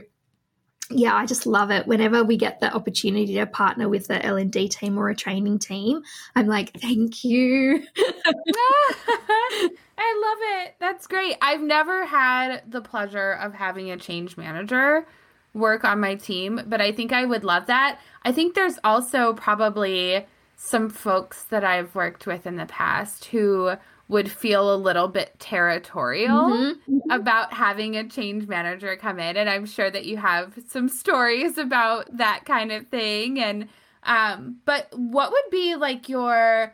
yeah, 0.89 1.17
I 1.17 1.27
just 1.27 1.47
love 1.47 1.73
it. 1.73 1.89
Whenever 1.89 2.23
we 2.23 2.37
get 2.37 2.61
the 2.61 2.73
opportunity 2.73 3.35
to 3.35 3.47
partner 3.47 3.89
with 3.89 4.07
the 4.07 4.25
L 4.25 4.37
and 4.37 4.53
D 4.53 4.69
team 4.69 4.97
or 4.97 5.09
a 5.09 5.17
training 5.17 5.59
team, 5.59 6.03
I'm 6.37 6.47
like, 6.47 6.79
thank 6.81 7.25
you. 7.25 7.83
I 9.99 10.23
love 10.27 10.67
it. 10.67 10.75
That's 10.79 11.07
great. 11.07 11.37
I've 11.41 11.63
never 11.63 12.07
had 12.07 12.63
the 12.69 12.81
pleasure 12.81 13.33
of 13.33 13.55
having 13.55 13.91
a 13.91 13.97
change 13.97 14.37
manager 14.37 15.07
work 15.55 15.85
on 15.85 16.01
my 16.01 16.15
team, 16.15 16.61
but 16.67 16.81
I 16.81 16.93
think 16.93 17.13
I 17.13 17.25
would 17.25 17.45
love 17.45 17.67
that. 17.67 17.99
I 18.23 18.33
think 18.33 18.55
there's 18.55 18.79
also 18.85 19.33
probably 19.33 20.27
some 20.57 20.91
folks 20.91 21.45
that 21.45 21.65
I've 21.65 21.95
worked 21.95 22.27
with 22.27 22.47
in 22.47 22.57
the 22.57 22.67
past 22.67 23.27
who 23.27 23.77
would 24.09 24.31
feel 24.31 24.73
a 24.73 24.77
little 24.77 25.09
bit 25.09 25.35
territorial 25.39 26.37
mm-hmm. 26.37 26.95
mm-hmm. 26.95 27.11
about 27.11 27.53
having 27.53 27.97
a 27.97 28.09
change 28.09 28.47
manager 28.47 28.97
come 28.97 29.19
in 29.19 29.37
and 29.37 29.51
i'm 29.51 29.67
sure 29.67 29.91
that 29.91 30.05
you 30.05 30.17
have 30.17 30.55
some 30.69 30.89
stories 30.89 31.59
about 31.59 32.17
that 32.17 32.45
kind 32.45 32.71
of 32.71 32.87
thing 32.87 33.41
and 33.41 33.69
um, 34.05 34.59
but 34.65 34.87
what 34.95 35.33
would 35.33 35.51
be 35.51 35.75
like 35.75 36.09
your 36.09 36.73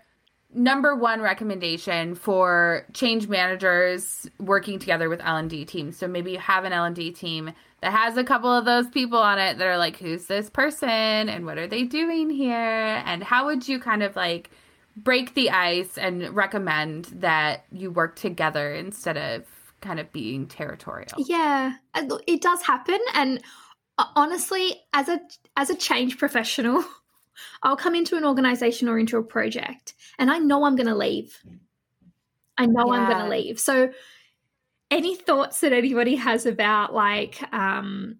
number 0.54 0.94
one 0.94 1.20
recommendation 1.20 2.14
for 2.14 2.86
change 2.92 3.28
managers 3.28 4.28
working 4.38 4.78
together 4.78 5.08
with 5.08 5.20
l&d 5.22 5.64
teams. 5.64 5.96
So 5.96 6.06
maybe 6.06 6.32
you 6.32 6.38
have 6.38 6.64
an 6.64 6.72
l&d 6.72 7.12
team 7.12 7.52
that 7.80 7.92
has 7.92 8.16
a 8.16 8.24
couple 8.24 8.52
of 8.52 8.64
those 8.64 8.88
people 8.88 9.18
on 9.18 9.38
it 9.38 9.58
that 9.58 9.66
are 9.66 9.78
like 9.78 9.96
who's 9.96 10.26
this 10.26 10.50
person? 10.50 10.88
And 10.88 11.46
what 11.46 11.58
are 11.58 11.66
they 11.66 11.84
doing 11.84 12.30
here? 12.30 13.02
And 13.04 13.22
how 13.22 13.46
would 13.46 13.68
you 13.68 13.80
kind 13.80 14.02
of 14.02 14.14
like 14.14 14.50
break 14.96 15.34
the 15.34 15.50
ice 15.50 15.96
and 15.96 16.34
recommend 16.34 17.06
that 17.06 17.64
you 17.72 17.90
work 17.90 18.16
together 18.16 18.74
instead 18.74 19.16
of 19.16 19.46
kind 19.80 20.00
of 20.00 20.10
being 20.12 20.46
territorial. 20.46 21.12
Yeah, 21.18 21.74
it 21.94 22.40
does 22.40 22.62
happen. 22.62 22.98
And 23.14 23.42
uh, 23.98 24.06
honestly 24.16 24.80
as 24.94 25.08
a 25.08 25.20
as 25.56 25.68
a 25.68 25.74
change 25.74 26.16
professional, 26.16 26.84
I'll 27.62 27.76
come 27.76 27.94
into 27.94 28.16
an 28.16 28.24
organization 28.24 28.88
or 28.88 28.98
into 28.98 29.16
a 29.18 29.22
project 29.22 29.94
and 30.18 30.30
I 30.30 30.38
know 30.38 30.64
I'm 30.64 30.76
going 30.76 30.88
to 30.88 30.94
leave. 30.94 31.38
I 32.58 32.66
know 32.66 32.92
yeah. 32.92 33.00
I'm 33.00 33.10
going 33.10 33.24
to 33.24 33.30
leave. 33.30 33.58
So 33.58 33.90
any 34.90 35.16
thoughts 35.16 35.60
that 35.60 35.72
anybody 35.72 36.16
has 36.16 36.44
about 36.44 36.92
like 36.92 37.42
um 37.52 38.18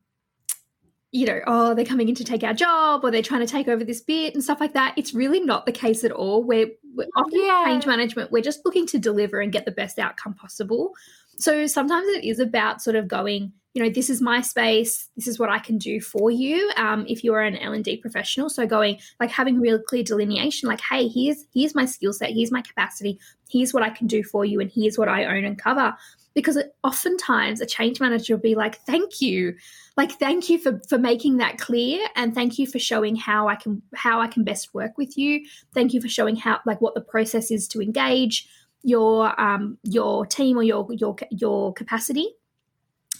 you 1.14 1.26
know, 1.26 1.40
oh, 1.46 1.74
they're 1.74 1.84
coming 1.84 2.08
in 2.08 2.14
to 2.14 2.24
take 2.24 2.42
our 2.42 2.54
job 2.54 3.04
or 3.04 3.10
they're 3.10 3.20
trying 3.20 3.46
to 3.46 3.46
take 3.46 3.68
over 3.68 3.84
this 3.84 4.00
bit 4.00 4.32
and 4.32 4.42
stuff 4.42 4.60
like 4.60 4.72
that. 4.72 4.94
It's 4.96 5.12
really 5.12 5.40
not 5.40 5.66
the 5.66 5.72
case 5.72 6.04
at 6.04 6.10
all. 6.10 6.42
We're, 6.42 6.70
we're 6.94 7.06
often 7.14 7.44
yeah. 7.44 7.64
change 7.66 7.86
management, 7.86 8.32
we're 8.32 8.42
just 8.42 8.64
looking 8.64 8.86
to 8.86 8.98
deliver 8.98 9.38
and 9.38 9.52
get 9.52 9.66
the 9.66 9.72
best 9.72 9.98
outcome 9.98 10.32
possible. 10.32 10.94
So 11.38 11.66
sometimes 11.66 12.06
it 12.08 12.24
is 12.24 12.38
about 12.38 12.82
sort 12.82 12.96
of 12.96 13.08
going, 13.08 13.52
you 13.74 13.82
know, 13.82 13.88
this 13.88 14.10
is 14.10 14.20
my 14.20 14.40
space. 14.42 15.08
This 15.16 15.26
is 15.26 15.38
what 15.38 15.50
I 15.50 15.58
can 15.58 15.78
do 15.78 16.00
for 16.00 16.30
you. 16.30 16.70
Um, 16.76 17.06
if 17.08 17.24
you're 17.24 17.40
an 17.40 17.56
L 17.56 17.72
and 17.72 17.84
D 17.84 17.96
professional, 17.96 18.50
so 18.50 18.66
going 18.66 18.98
like 19.18 19.30
having 19.30 19.60
real 19.60 19.78
clear 19.78 20.02
delineation, 20.02 20.68
like, 20.68 20.80
hey, 20.80 21.08
here's 21.08 21.44
here's 21.54 21.74
my 21.74 21.86
skill 21.86 22.12
set, 22.12 22.30
here's 22.30 22.52
my 22.52 22.62
capacity, 22.62 23.18
here's 23.50 23.72
what 23.72 23.82
I 23.82 23.90
can 23.90 24.06
do 24.06 24.22
for 24.22 24.44
you, 24.44 24.60
and 24.60 24.70
here's 24.70 24.98
what 24.98 25.08
I 25.08 25.24
own 25.24 25.44
and 25.44 25.58
cover 25.58 25.96
because 26.34 26.56
it, 26.56 26.74
oftentimes 26.82 27.60
a 27.60 27.66
change 27.66 28.00
manager 28.00 28.34
will 28.34 28.42
be 28.42 28.54
like 28.54 28.80
thank 28.82 29.20
you 29.20 29.54
like 29.96 30.12
thank 30.18 30.48
you 30.48 30.58
for 30.58 30.80
for 30.88 30.98
making 30.98 31.38
that 31.38 31.58
clear 31.58 32.06
and 32.16 32.34
thank 32.34 32.58
you 32.58 32.66
for 32.66 32.78
showing 32.78 33.16
how 33.16 33.48
i 33.48 33.54
can 33.54 33.82
how 33.94 34.20
i 34.20 34.26
can 34.26 34.44
best 34.44 34.72
work 34.74 34.96
with 34.96 35.16
you 35.16 35.44
thank 35.74 35.92
you 35.92 36.00
for 36.00 36.08
showing 36.08 36.36
how 36.36 36.58
like 36.66 36.80
what 36.80 36.94
the 36.94 37.00
process 37.00 37.50
is 37.50 37.68
to 37.68 37.80
engage 37.80 38.48
your 38.82 39.40
um 39.40 39.78
your 39.82 40.26
team 40.26 40.58
or 40.58 40.62
your 40.62 40.86
your 40.90 41.16
your 41.30 41.72
capacity. 41.74 42.28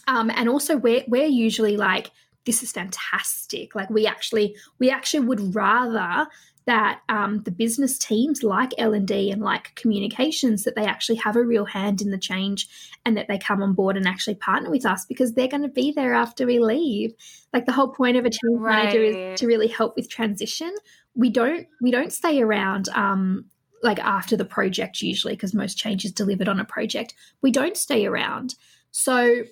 Um 0.07 0.31
and 0.35 0.49
also 0.49 0.77
we're 0.77 1.03
we're 1.07 1.25
usually 1.25 1.77
like 1.77 2.11
this 2.45 2.61
is 2.63 2.71
fantastic. 2.71 3.75
Like 3.75 3.89
we 3.89 4.05
actually 4.05 4.55
we 4.79 4.89
actually 4.89 5.25
would 5.25 5.55
rather 5.55 6.27
that 6.65 7.01
um, 7.09 7.41
the 7.43 7.51
business 7.51 7.97
teams 7.97 8.41
like 8.41 8.71
l&d 8.77 9.31
and 9.31 9.41
like 9.41 9.75
communications 9.75 10.63
that 10.63 10.75
they 10.75 10.85
actually 10.85 11.17
have 11.17 11.35
a 11.35 11.43
real 11.43 11.65
hand 11.65 12.01
in 12.01 12.09
the 12.09 12.17
change 12.17 12.67
and 13.05 13.17
that 13.17 13.27
they 13.27 13.37
come 13.37 13.61
on 13.61 13.73
board 13.73 13.97
and 13.97 14.07
actually 14.07 14.35
partner 14.35 14.69
with 14.69 14.85
us 14.85 15.05
because 15.05 15.33
they're 15.33 15.47
going 15.47 15.63
to 15.63 15.67
be 15.67 15.91
there 15.91 16.13
after 16.13 16.45
we 16.45 16.59
leave. 16.59 17.13
Like 17.51 17.65
the 17.65 17.73
whole 17.73 17.89
point 17.89 18.17
of 18.17 18.25
a 18.25 18.29
change 18.29 18.59
right. 18.59 18.85
manager 18.85 19.03
is 19.03 19.39
to 19.39 19.47
really 19.47 19.67
help 19.67 19.95
with 19.95 20.09
transition. 20.09 20.73
We 21.15 21.29
don't 21.29 21.67
we 21.81 21.91
don't 21.91 22.13
stay 22.13 22.41
around 22.41 22.89
um, 22.89 23.45
like 23.83 23.99
after 23.99 24.35
the 24.35 24.45
project 24.45 25.01
usually 25.01 25.33
because 25.33 25.53
most 25.53 25.77
change 25.77 26.05
is 26.05 26.11
delivered 26.11 26.47
on 26.47 26.59
a 26.59 26.65
project 26.65 27.13
we 27.41 27.51
don't 27.51 27.77
stay 27.77 28.05
around 28.05 28.55
so 28.91 29.43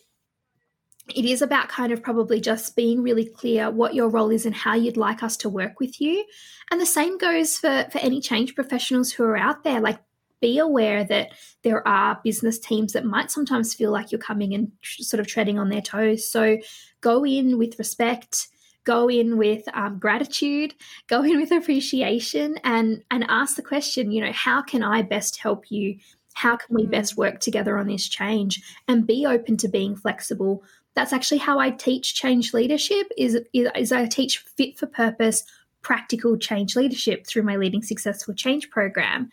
it 1.15 1.25
is 1.25 1.41
about 1.41 1.67
kind 1.67 1.91
of 1.91 2.01
probably 2.01 2.39
just 2.39 2.75
being 2.75 3.01
really 3.01 3.25
clear 3.25 3.69
what 3.69 3.93
your 3.93 4.09
role 4.09 4.29
is 4.29 4.45
and 4.45 4.55
how 4.55 4.75
you'd 4.75 4.97
like 4.97 5.23
us 5.23 5.35
to 5.37 5.49
work 5.49 5.79
with 5.79 5.99
you. 5.99 6.25
And 6.69 6.79
the 6.79 6.85
same 6.85 7.17
goes 7.17 7.57
for, 7.57 7.87
for 7.91 7.97
any 7.99 8.21
change 8.21 8.55
professionals 8.55 9.11
who 9.11 9.23
are 9.23 9.37
out 9.37 9.63
there. 9.63 9.81
Like, 9.81 9.99
be 10.41 10.57
aware 10.57 11.03
that 11.03 11.31
there 11.63 11.87
are 11.87 12.19
business 12.23 12.57
teams 12.57 12.93
that 12.93 13.05
might 13.05 13.29
sometimes 13.29 13.75
feel 13.75 13.91
like 13.91 14.11
you're 14.11 14.19
coming 14.19 14.53
and 14.53 14.71
sort 14.81 15.19
of 15.19 15.27
treading 15.27 15.59
on 15.59 15.69
their 15.69 15.81
toes. 15.81 16.27
So 16.29 16.57
go 16.99 17.23
in 17.23 17.59
with 17.59 17.77
respect, 17.77 18.47
go 18.83 19.09
in 19.09 19.37
with 19.37 19.63
um, 19.73 19.99
gratitude, 19.99 20.73
go 21.07 21.23
in 21.23 21.39
with 21.39 21.51
appreciation, 21.51 22.57
and 22.63 23.03
and 23.11 23.25
ask 23.29 23.55
the 23.55 23.61
question. 23.61 24.11
You 24.11 24.25
know, 24.25 24.33
how 24.33 24.61
can 24.61 24.83
I 24.83 25.01
best 25.01 25.37
help 25.37 25.71
you? 25.71 25.97
How 26.33 26.55
can 26.55 26.75
we 26.75 26.85
best 26.85 27.17
work 27.17 27.39
together 27.39 27.77
on 27.77 27.87
this 27.87 28.07
change? 28.07 28.61
And 28.87 29.07
be 29.07 29.25
open 29.25 29.57
to 29.57 29.67
being 29.67 29.95
flexible. 29.95 30.63
That's 30.93 31.13
actually 31.13 31.39
how 31.39 31.59
I 31.59 31.71
teach 31.71 32.15
change 32.15 32.53
leadership. 32.53 33.07
Is 33.17 33.39
is, 33.53 33.69
is 33.75 33.91
I 33.91 34.05
teach 34.05 34.39
fit 34.39 34.77
for 34.77 34.87
purpose 34.87 35.43
practical 35.81 36.37
change 36.37 36.75
leadership 36.75 37.25
through 37.25 37.43
my 37.43 37.55
Leading 37.55 37.81
Successful 37.81 38.33
Change 38.33 38.69
program. 38.69 39.29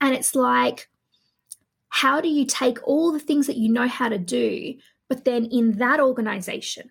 And 0.00 0.14
it's 0.14 0.34
like, 0.34 0.88
how 1.88 2.20
do 2.20 2.28
you 2.28 2.44
take 2.44 2.78
all 2.86 3.12
the 3.12 3.18
things 3.18 3.46
that 3.46 3.56
you 3.56 3.72
know 3.72 3.88
how 3.88 4.08
to 4.08 4.18
do, 4.18 4.74
but 5.08 5.24
then 5.24 5.46
in 5.46 5.78
that 5.78 6.00
organization, 6.00 6.90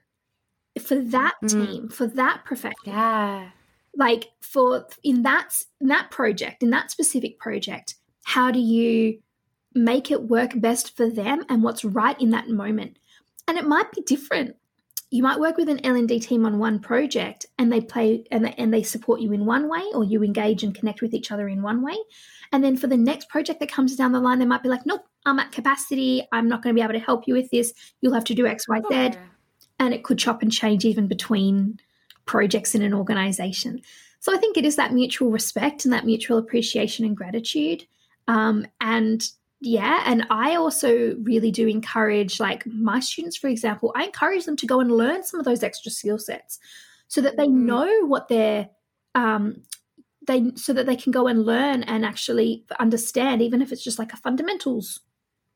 for 0.81 0.95
that 0.95 1.35
mm. 1.43 1.49
team, 1.49 1.89
for 1.89 2.07
that 2.07 2.43
profession, 2.45 2.75
yeah, 2.85 3.49
like 3.95 4.29
for 4.41 4.87
in 5.03 5.23
that 5.23 5.63
in 5.81 5.87
that 5.87 6.11
project, 6.11 6.63
in 6.63 6.69
that 6.69 6.91
specific 6.91 7.39
project, 7.39 7.95
how 8.23 8.51
do 8.51 8.59
you 8.59 9.19
make 9.73 10.11
it 10.11 10.23
work 10.23 10.51
best 10.55 10.95
for 10.95 11.09
them 11.09 11.43
and 11.49 11.63
what's 11.63 11.85
right 11.85 12.19
in 12.21 12.31
that 12.31 12.49
moment? 12.49 12.97
And 13.47 13.57
it 13.57 13.65
might 13.65 13.91
be 13.91 14.01
different. 14.01 14.55
You 15.09 15.23
might 15.23 15.39
work 15.39 15.55
with 15.55 15.69
an 15.69 15.85
L&D 15.85 16.19
team 16.19 16.45
on 16.45 16.59
one 16.59 16.79
project 16.79 17.45
and 17.57 17.71
they 17.71 17.79
play 17.79 18.25
and 18.29 18.43
they, 18.43 18.53
and 18.57 18.73
they 18.73 18.83
support 18.83 19.21
you 19.21 19.31
in 19.31 19.45
one 19.45 19.69
way 19.69 19.83
or 19.93 20.03
you 20.03 20.21
engage 20.21 20.63
and 20.63 20.75
connect 20.75 21.01
with 21.01 21.13
each 21.13 21.31
other 21.31 21.47
in 21.47 21.61
one 21.61 21.81
way. 21.81 21.95
And 22.51 22.61
then 22.61 22.75
for 22.75 22.87
the 22.87 22.97
next 22.97 23.29
project 23.29 23.61
that 23.61 23.71
comes 23.71 23.95
down 23.95 24.11
the 24.11 24.19
line 24.19 24.39
they 24.39 24.45
might 24.45 24.63
be 24.63 24.69
like 24.69 24.85
nope 24.85 25.05
I'm 25.25 25.39
at 25.39 25.51
capacity. 25.51 26.25
I'm 26.31 26.47
not 26.47 26.61
going 26.61 26.73
to 26.73 26.79
be 26.79 26.83
able 26.83 26.93
to 26.93 27.05
help 27.05 27.27
you 27.27 27.33
with 27.33 27.49
this. 27.51 27.73
You'll 28.01 28.13
have 28.13 28.25
to 28.25 28.35
do 28.35 28.47
x 28.47 28.67
y 28.67 28.81
z 28.89 29.17
and 29.79 29.93
it 29.93 30.03
could 30.03 30.17
chop 30.17 30.41
and 30.41 30.51
change 30.51 30.85
even 30.85 31.07
between 31.07 31.79
projects 32.25 32.75
in 32.75 32.81
an 32.81 32.93
organization 32.93 33.81
so 34.19 34.33
I 34.33 34.37
think 34.37 34.57
it 34.57 34.65
is 34.65 34.75
that 34.75 34.93
mutual 34.93 35.29
respect 35.29 35.85
and 35.85 35.93
that 35.93 36.05
mutual 36.05 36.37
appreciation 36.37 37.05
and 37.05 37.15
gratitude 37.15 37.85
um, 38.27 38.65
and 38.81 39.23
yeah 39.59 40.03
and 40.05 40.27
i 40.29 40.55
also 40.55 41.15
really 41.23 41.49
do 41.49 41.67
encourage 41.67 42.39
like 42.39 42.63
my 42.67 42.99
students 42.99 43.35
for 43.35 43.47
example 43.47 43.91
i 43.95 44.03
encourage 44.03 44.45
them 44.45 44.55
to 44.55 44.67
go 44.67 44.79
and 44.79 44.91
learn 44.91 45.23
some 45.23 45.39
of 45.39 45.45
those 45.45 45.63
extra 45.63 45.89
skill 45.89 46.19
sets 46.19 46.59
so 47.07 47.21
that 47.21 47.37
they 47.37 47.47
mm. 47.47 47.53
know 47.53 48.05
what 48.05 48.27
they're 48.27 48.69
um 49.15 49.55
they 50.27 50.51
so 50.55 50.73
that 50.73 50.85
they 50.85 50.95
can 50.95 51.11
go 51.11 51.27
and 51.27 51.45
learn 51.45 51.81
and 51.83 52.05
actually 52.05 52.65
understand 52.79 53.41
even 53.41 53.61
if 53.61 53.71
it's 53.71 53.83
just 53.83 53.97
like 53.97 54.13
a 54.13 54.17
fundamentals 54.17 54.99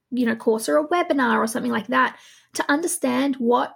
you 0.09 0.25
know 0.25 0.35
course 0.35 0.67
or 0.67 0.77
a 0.77 0.87
webinar 0.87 1.37
or 1.37 1.45
something 1.45 1.71
like 1.71 1.87
that 1.87 2.17
to 2.53 2.71
understand 2.71 3.35
what 3.35 3.75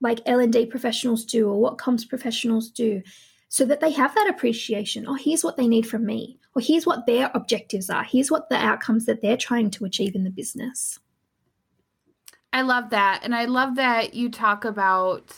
like 0.00 0.20
l&d 0.26 0.66
professionals 0.66 1.24
do 1.24 1.48
or 1.48 1.60
what 1.60 1.78
comms 1.78 2.08
professionals 2.08 2.70
do 2.70 3.02
so 3.48 3.64
that 3.64 3.80
they 3.80 3.90
have 3.90 4.14
that 4.14 4.28
appreciation. 4.28 5.06
Oh, 5.08 5.14
here's 5.14 5.42
what 5.42 5.56
they 5.56 5.66
need 5.66 5.86
from 5.86 6.04
me, 6.04 6.38
or 6.54 6.60
here's 6.62 6.86
what 6.86 7.06
their 7.06 7.30
objectives 7.34 7.88
are, 7.90 8.04
here's 8.04 8.30
what 8.30 8.48
the 8.48 8.56
outcomes 8.56 9.06
that 9.06 9.22
they're 9.22 9.36
trying 9.36 9.70
to 9.70 9.84
achieve 9.84 10.14
in 10.14 10.24
the 10.24 10.30
business. 10.30 10.98
I 12.52 12.62
love 12.62 12.90
that. 12.90 13.20
And 13.22 13.34
I 13.34 13.44
love 13.44 13.76
that 13.76 14.14
you 14.14 14.30
talk 14.30 14.64
about, 14.64 15.32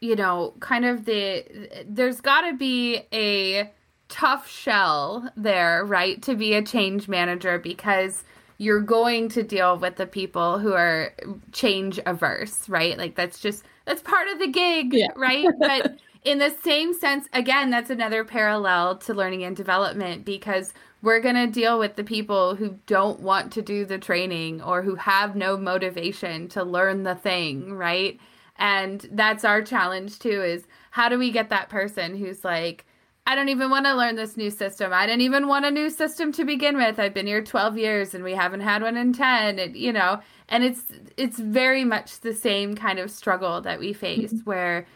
you 0.00 0.16
know, 0.16 0.54
kind 0.60 0.84
of 0.84 1.04
the, 1.04 1.84
there's 1.88 2.20
got 2.20 2.42
to 2.42 2.56
be 2.56 3.02
a 3.12 3.72
tough 4.08 4.48
shell 4.48 5.28
there, 5.36 5.84
right, 5.84 6.22
to 6.22 6.34
be 6.36 6.54
a 6.54 6.62
change 6.62 7.08
manager 7.08 7.58
because 7.58 8.22
you're 8.64 8.80
going 8.80 9.28
to 9.30 9.42
deal 9.42 9.78
with 9.78 9.96
the 9.96 10.06
people 10.06 10.58
who 10.58 10.72
are 10.72 11.12
change 11.52 12.00
averse, 12.06 12.68
right? 12.68 12.96
Like 12.96 13.14
that's 13.14 13.38
just, 13.38 13.64
that's 13.84 14.02
part 14.02 14.28
of 14.28 14.38
the 14.38 14.48
gig, 14.48 14.92
yeah. 14.92 15.08
right? 15.16 15.46
But, 15.58 15.98
in 16.24 16.38
the 16.38 16.54
same 16.62 16.94
sense, 16.94 17.28
again, 17.34 17.70
that's 17.70 17.90
another 17.90 18.24
parallel 18.24 18.96
to 18.96 19.12
learning 19.12 19.44
and 19.44 19.54
development 19.54 20.24
because 20.24 20.72
we're 21.02 21.20
going 21.20 21.34
to 21.34 21.46
deal 21.46 21.78
with 21.78 21.96
the 21.96 22.04
people 22.04 22.54
who 22.54 22.78
don't 22.86 23.20
want 23.20 23.52
to 23.52 23.62
do 23.62 23.84
the 23.84 23.98
training 23.98 24.62
or 24.62 24.80
who 24.80 24.94
have 24.94 25.36
no 25.36 25.58
motivation 25.58 26.48
to 26.48 26.64
learn 26.64 27.02
the 27.02 27.14
thing, 27.14 27.74
right? 27.74 28.18
And 28.56 29.06
that's 29.12 29.44
our 29.44 29.60
challenge 29.60 30.18
too 30.18 30.42
is 30.42 30.66
how 30.92 31.10
do 31.10 31.18
we 31.18 31.30
get 31.30 31.50
that 31.50 31.68
person 31.68 32.16
who's 32.16 32.42
like, 32.42 32.86
I 33.26 33.34
don't 33.34 33.48
even 33.48 33.70
want 33.70 33.86
to 33.86 33.94
learn 33.94 34.16
this 34.16 34.36
new 34.36 34.50
system. 34.50 34.92
I 34.92 35.06
didn't 35.06 35.22
even 35.22 35.48
want 35.48 35.64
a 35.64 35.70
new 35.70 35.88
system 35.88 36.30
to 36.32 36.44
begin 36.44 36.76
with. 36.76 36.98
I've 36.98 37.14
been 37.14 37.26
here 37.26 37.42
12 37.42 37.78
years 37.78 38.14
and 38.14 38.22
we 38.22 38.34
haven't 38.34 38.60
had 38.60 38.82
one 38.82 38.96
in 38.96 39.12
10 39.14 39.58
and 39.58 39.74
you 39.74 39.92
know, 39.92 40.20
and 40.48 40.62
it's 40.62 40.82
it's 41.16 41.38
very 41.38 41.84
much 41.84 42.20
the 42.20 42.34
same 42.34 42.74
kind 42.74 42.98
of 42.98 43.10
struggle 43.10 43.62
that 43.62 43.80
we 43.80 43.94
face 43.94 44.32
mm-hmm. 44.32 44.50
where 44.50 44.86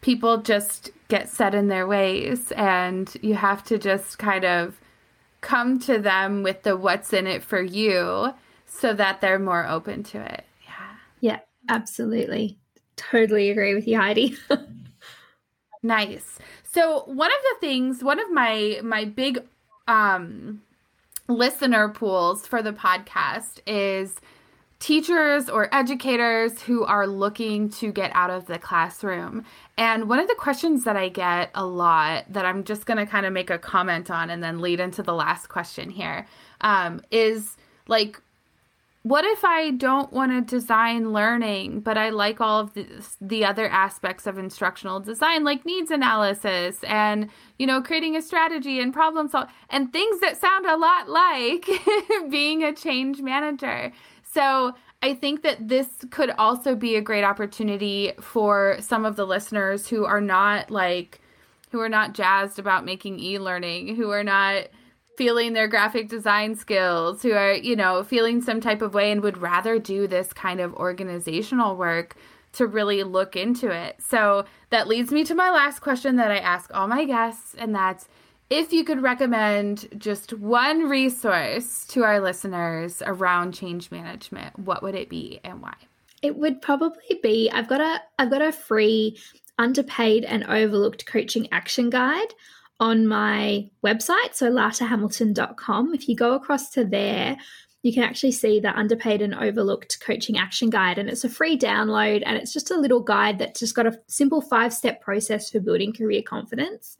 people 0.00 0.38
just 0.38 0.90
get 1.08 1.28
set 1.28 1.54
in 1.54 1.68
their 1.68 1.86
ways 1.86 2.52
and 2.52 3.16
you 3.20 3.34
have 3.34 3.64
to 3.64 3.78
just 3.78 4.18
kind 4.18 4.44
of 4.44 4.80
come 5.40 5.80
to 5.80 5.98
them 5.98 6.44
with 6.44 6.62
the 6.62 6.76
what's 6.76 7.12
in 7.12 7.26
it 7.26 7.42
for 7.42 7.60
you 7.60 8.32
so 8.66 8.94
that 8.94 9.20
they're 9.20 9.40
more 9.40 9.66
open 9.66 10.04
to 10.04 10.20
it. 10.20 10.44
Yeah. 10.64 10.96
Yeah, 11.20 11.38
absolutely. 11.68 12.58
Totally 12.96 13.50
agree 13.50 13.74
with 13.74 13.88
you, 13.88 13.98
Heidi. 13.98 14.36
nice. 15.82 16.38
So, 16.62 17.02
one 17.06 17.30
of 17.30 17.38
the 17.50 17.66
things, 17.66 18.02
one 18.02 18.20
of 18.20 18.30
my 18.30 18.80
my 18.82 19.04
big 19.04 19.44
um 19.88 20.62
listener 21.28 21.88
pools 21.88 22.46
for 22.46 22.62
the 22.62 22.72
podcast 22.72 23.60
is 23.66 24.16
teachers 24.82 25.48
or 25.48 25.72
educators 25.72 26.62
who 26.62 26.82
are 26.82 27.06
looking 27.06 27.70
to 27.70 27.92
get 27.92 28.10
out 28.14 28.30
of 28.30 28.46
the 28.46 28.58
classroom. 28.58 29.44
And 29.78 30.08
one 30.08 30.18
of 30.18 30.26
the 30.26 30.34
questions 30.34 30.82
that 30.82 30.96
I 30.96 31.08
get 31.08 31.50
a 31.54 31.64
lot 31.64 32.24
that 32.28 32.44
I'm 32.44 32.64
just 32.64 32.84
going 32.84 32.98
to 32.98 33.06
kind 33.06 33.24
of 33.24 33.32
make 33.32 33.48
a 33.48 33.58
comment 33.58 34.10
on 34.10 34.28
and 34.28 34.42
then 34.42 34.60
lead 34.60 34.80
into 34.80 35.04
the 35.04 35.14
last 35.14 35.48
question 35.48 35.88
here 35.88 36.26
um, 36.62 37.00
is 37.12 37.56
like, 37.86 38.20
what 39.02 39.24
if 39.24 39.44
I 39.44 39.72
don't 39.72 40.12
want 40.12 40.30
to 40.30 40.40
design 40.42 41.12
learning, 41.12 41.80
but 41.80 41.98
I 41.98 42.10
like 42.10 42.40
all 42.40 42.60
of 42.60 42.74
the, 42.74 42.86
the 43.20 43.44
other 43.44 43.68
aspects 43.68 44.28
of 44.28 44.38
instructional 44.38 45.00
design, 45.00 45.42
like 45.42 45.66
needs 45.66 45.90
analysis 45.90 46.78
and, 46.84 47.28
you 47.58 47.66
know, 47.66 47.82
creating 47.82 48.14
a 48.14 48.22
strategy 48.22 48.78
and 48.78 48.92
problem 48.92 49.28
solve 49.28 49.48
and 49.70 49.92
things 49.92 50.20
that 50.20 50.40
sound 50.40 50.66
a 50.66 50.76
lot 50.76 51.08
like 51.08 51.68
being 52.30 52.62
a 52.62 52.72
change 52.72 53.20
manager. 53.20 53.92
So 54.22 54.74
I 55.02 55.14
think 55.14 55.42
that 55.42 55.66
this 55.66 55.88
could 56.10 56.30
also 56.30 56.76
be 56.76 56.94
a 56.94 57.00
great 57.00 57.24
opportunity 57.24 58.12
for 58.20 58.76
some 58.78 59.04
of 59.04 59.16
the 59.16 59.26
listeners 59.26 59.88
who 59.88 60.04
are 60.04 60.20
not 60.20 60.70
like, 60.70 61.20
who 61.72 61.80
are 61.80 61.88
not 61.88 62.14
jazzed 62.14 62.60
about 62.60 62.84
making 62.84 63.18
e 63.18 63.40
learning, 63.40 63.96
who 63.96 64.10
are 64.10 64.22
not 64.22 64.68
feeling 65.16 65.52
their 65.52 65.68
graphic 65.68 66.08
design 66.08 66.56
skills, 66.56 67.22
who 67.22 67.32
are, 67.32 67.52
you 67.52 67.76
know, 67.76 68.02
feeling 68.02 68.40
some 68.40 68.60
type 68.60 68.82
of 68.82 68.94
way 68.94 69.12
and 69.12 69.20
would 69.22 69.38
rather 69.38 69.78
do 69.78 70.06
this 70.06 70.32
kind 70.32 70.60
of 70.60 70.74
organizational 70.74 71.76
work 71.76 72.16
to 72.52 72.66
really 72.66 73.02
look 73.02 73.36
into 73.36 73.70
it. 73.70 73.96
So 74.00 74.44
that 74.70 74.88
leads 74.88 75.10
me 75.10 75.24
to 75.24 75.34
my 75.34 75.50
last 75.50 75.80
question 75.80 76.16
that 76.16 76.30
I 76.30 76.38
ask 76.38 76.70
all 76.74 76.86
my 76.86 77.04
guests, 77.04 77.54
and 77.58 77.74
that's 77.74 78.08
if 78.50 78.70
you 78.70 78.84
could 78.84 79.02
recommend 79.02 79.88
just 79.96 80.34
one 80.34 80.88
resource 80.88 81.86
to 81.86 82.04
our 82.04 82.20
listeners 82.20 83.02
around 83.06 83.54
change 83.54 83.90
management, 83.90 84.58
what 84.58 84.82
would 84.82 84.94
it 84.94 85.08
be 85.08 85.40
and 85.42 85.62
why? 85.62 85.74
It 86.20 86.36
would 86.36 86.60
probably 86.60 87.18
be 87.22 87.50
I've 87.50 87.68
got 87.68 87.80
a 87.80 88.02
I've 88.18 88.30
got 88.30 88.42
a 88.42 88.52
free 88.52 89.18
underpaid 89.58 90.24
and 90.24 90.44
overlooked 90.44 91.06
coaching 91.06 91.48
action 91.50 91.88
guide 91.88 92.34
on 92.82 93.06
my 93.06 93.70
website, 93.86 94.34
so 94.34 94.50
latahamilton.com. 94.50 95.94
If 95.94 96.08
you 96.08 96.16
go 96.16 96.34
across 96.34 96.68
to 96.70 96.84
there, 96.84 97.36
you 97.84 97.92
can 97.92 98.02
actually 98.02 98.32
see 98.32 98.58
the 98.58 98.76
underpaid 98.76 99.22
and 99.22 99.36
overlooked 99.36 100.00
coaching 100.00 100.36
action 100.36 100.68
guide. 100.68 100.98
And 100.98 101.08
it's 101.08 101.22
a 101.22 101.28
free 101.28 101.56
download 101.56 102.24
and 102.26 102.36
it's 102.36 102.52
just 102.52 102.72
a 102.72 102.76
little 102.76 102.98
guide 102.98 103.38
that's 103.38 103.60
just 103.60 103.76
got 103.76 103.86
a 103.86 104.00
simple 104.08 104.40
five 104.40 104.74
step 104.74 105.00
process 105.00 105.48
for 105.48 105.60
building 105.60 105.92
career 105.92 106.22
confidence. 106.26 106.98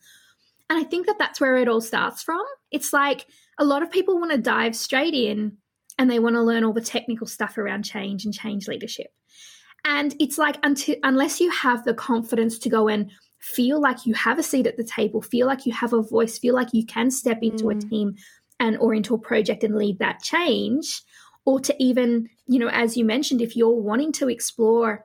And 0.70 0.78
I 0.78 0.84
think 0.84 1.08
that 1.08 1.18
that's 1.18 1.40
where 1.40 1.56
it 1.56 1.66
all 1.66 1.80
starts 1.80 2.22
from. 2.22 2.44
It's 2.70 2.92
like 2.92 3.26
a 3.58 3.64
lot 3.64 3.82
of 3.82 3.90
people 3.90 4.20
want 4.20 4.30
to 4.30 4.38
dive 4.38 4.76
straight 4.76 5.14
in 5.14 5.56
and 5.98 6.08
they 6.08 6.20
want 6.20 6.36
to 6.36 6.42
learn 6.42 6.62
all 6.62 6.72
the 6.72 6.80
technical 6.80 7.26
stuff 7.26 7.58
around 7.58 7.82
change 7.82 8.24
and 8.24 8.32
change 8.32 8.68
leadership. 8.68 9.08
And 9.84 10.14
it's 10.20 10.38
like 10.38 10.58
until 10.62 10.94
unless 11.02 11.40
you 11.40 11.50
have 11.50 11.84
the 11.84 11.94
confidence 11.94 12.56
to 12.60 12.68
go 12.68 12.86
and 12.86 13.10
feel 13.42 13.80
like 13.80 14.06
you 14.06 14.14
have 14.14 14.38
a 14.38 14.42
seat 14.42 14.66
at 14.66 14.76
the 14.76 14.84
table, 14.84 15.20
feel 15.20 15.46
like 15.46 15.66
you 15.66 15.72
have 15.72 15.92
a 15.92 16.02
voice, 16.02 16.38
feel 16.38 16.54
like 16.54 16.68
you 16.72 16.86
can 16.86 17.10
step 17.10 17.38
into 17.42 17.64
mm. 17.64 17.76
a 17.76 17.88
team 17.88 18.14
and 18.60 18.78
or 18.78 18.94
into 18.94 19.14
a 19.14 19.18
project 19.18 19.64
and 19.64 19.76
lead 19.76 19.98
that 19.98 20.22
change, 20.22 21.02
or 21.44 21.58
to 21.58 21.74
even, 21.82 22.28
you 22.46 22.58
know, 22.58 22.68
as 22.68 22.96
you 22.96 23.04
mentioned, 23.04 23.42
if 23.42 23.56
you're 23.56 23.70
wanting 23.70 24.12
to 24.12 24.28
explore 24.28 25.04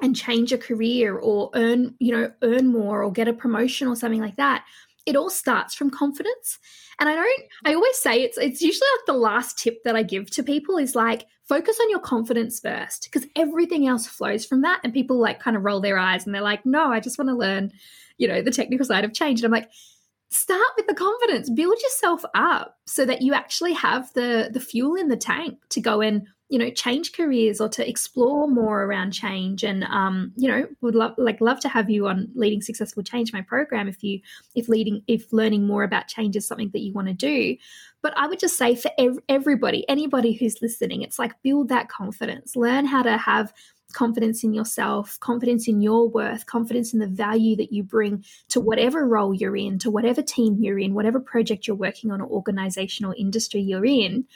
and 0.00 0.14
change 0.14 0.52
a 0.52 0.58
career 0.58 1.18
or 1.18 1.50
earn, 1.54 1.94
you 1.98 2.12
know, 2.12 2.30
earn 2.42 2.68
more 2.68 3.02
or 3.02 3.10
get 3.10 3.26
a 3.26 3.32
promotion 3.32 3.88
or 3.88 3.96
something 3.96 4.20
like 4.20 4.36
that, 4.36 4.64
it 5.06 5.16
all 5.16 5.30
starts 5.30 5.74
from 5.74 5.90
confidence. 5.90 6.60
And 7.00 7.08
I 7.08 7.14
don't, 7.14 7.42
I 7.64 7.74
always 7.74 7.96
say 7.96 8.22
it's, 8.22 8.38
it's 8.38 8.60
usually 8.60 8.88
like 8.98 9.06
the 9.06 9.20
last 9.20 9.58
tip 9.58 9.82
that 9.84 9.96
I 9.96 10.02
give 10.02 10.30
to 10.32 10.42
people 10.42 10.78
is 10.78 10.94
like, 10.94 11.26
focus 11.48 11.78
on 11.80 11.90
your 11.90 12.00
confidence 12.00 12.60
first 12.60 13.08
because 13.10 13.28
everything 13.34 13.88
else 13.88 14.06
flows 14.06 14.44
from 14.44 14.62
that. 14.62 14.80
And 14.84 14.92
people 14.92 15.18
like 15.18 15.40
kind 15.40 15.56
of 15.56 15.64
roll 15.64 15.80
their 15.80 15.98
eyes 15.98 16.26
and 16.26 16.34
they're 16.34 16.42
like, 16.42 16.66
no, 16.66 16.92
I 16.92 17.00
just 17.00 17.18
want 17.18 17.30
to 17.30 17.36
learn, 17.36 17.72
you 18.18 18.28
know, 18.28 18.42
the 18.42 18.50
technical 18.50 18.84
side 18.84 19.04
of 19.04 19.14
change. 19.14 19.40
And 19.40 19.46
I'm 19.46 19.60
like, 19.60 19.70
start 20.30 20.60
with 20.76 20.86
the 20.86 20.94
confidence 20.94 21.48
build 21.48 21.80
yourself 21.80 22.22
up 22.34 22.76
so 22.86 23.06
that 23.06 23.22
you 23.22 23.32
actually 23.32 23.72
have 23.72 24.12
the 24.12 24.50
the 24.52 24.60
fuel 24.60 24.94
in 24.94 25.08
the 25.08 25.16
tank 25.16 25.56
to 25.70 25.80
go 25.80 26.02
and 26.02 26.26
you 26.48 26.58
know 26.58 26.70
change 26.70 27.12
careers 27.12 27.60
or 27.60 27.68
to 27.68 27.88
explore 27.88 28.48
more 28.48 28.84
around 28.84 29.12
change. 29.12 29.64
And 29.64 29.84
um 29.84 30.32
you 30.36 30.48
know 30.48 30.66
would 30.80 30.94
love 30.94 31.14
like 31.18 31.40
love 31.40 31.60
to 31.60 31.68
have 31.68 31.90
you 31.90 32.08
on 32.08 32.28
leading 32.34 32.62
successful 32.62 33.02
change 33.02 33.32
my 33.32 33.42
program 33.42 33.88
if 33.88 34.02
you 34.02 34.20
if 34.54 34.68
leading 34.68 35.02
if 35.06 35.32
learning 35.32 35.66
more 35.66 35.82
about 35.82 36.08
change 36.08 36.36
is 36.36 36.46
something 36.46 36.70
that 36.72 36.80
you 36.80 36.92
want 36.92 37.08
to 37.08 37.14
do. 37.14 37.56
But 38.02 38.16
i 38.16 38.26
would 38.26 38.38
just 38.38 38.56
say 38.56 38.74
for 38.74 38.90
ev- 38.98 39.18
everybody 39.28 39.88
anybody 39.88 40.32
who's 40.32 40.62
listening 40.62 41.02
it's 41.02 41.18
like 41.18 41.34
build 41.42 41.68
that 41.68 41.88
confidence. 41.88 42.56
Learn 42.56 42.86
how 42.86 43.02
to 43.02 43.16
have 43.16 43.52
confidence 43.92 44.44
in 44.44 44.52
yourself, 44.52 45.18
confidence 45.20 45.66
in 45.66 45.80
your 45.80 46.08
worth, 46.08 46.46
confidence 46.46 46.92
in 46.92 46.98
the 46.98 47.06
value 47.06 47.56
that 47.56 47.72
you 47.72 47.82
bring 47.82 48.24
to 48.48 48.60
whatever 48.60 49.06
role 49.06 49.34
you're 49.34 49.56
in, 49.56 49.78
to 49.78 49.90
whatever 49.90 50.22
team 50.22 50.56
you're 50.60 50.78
in, 50.78 50.94
whatever 50.94 51.20
project 51.20 51.66
you're 51.66 51.76
working 51.76 52.10
on, 52.10 52.20
or 52.20 52.28
organization 52.28 53.06
or 53.06 53.14
industry 53.16 53.60
you're 53.60 53.86
in, 53.86 54.26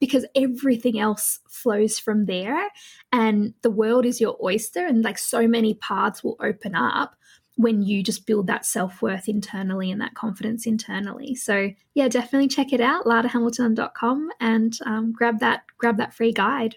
because 0.00 0.26
everything 0.34 0.98
else 0.98 1.40
flows 1.48 1.98
from 1.98 2.26
there. 2.26 2.68
And 3.12 3.54
the 3.62 3.70
world 3.70 4.06
is 4.06 4.20
your 4.20 4.36
oyster, 4.42 4.86
and 4.86 5.02
like 5.02 5.18
so 5.18 5.46
many 5.46 5.74
paths 5.74 6.22
will 6.22 6.36
open 6.40 6.74
up 6.74 7.14
when 7.58 7.82
you 7.82 8.04
just 8.04 8.24
build 8.24 8.46
that 8.46 8.64
self 8.64 9.02
worth 9.02 9.28
internally 9.28 9.90
and 9.90 10.00
that 10.00 10.14
confidence 10.14 10.64
internally. 10.64 11.34
So 11.34 11.70
yeah, 11.94 12.08
definitely 12.08 12.48
check 12.48 12.72
it 12.72 12.80
out, 12.80 13.04
ladahamilton.com 13.04 14.30
and 14.40 14.78
um, 14.86 15.12
grab 15.12 15.40
that 15.40 15.64
grab 15.76 15.96
that 15.98 16.14
free 16.14 16.32
guide. 16.32 16.76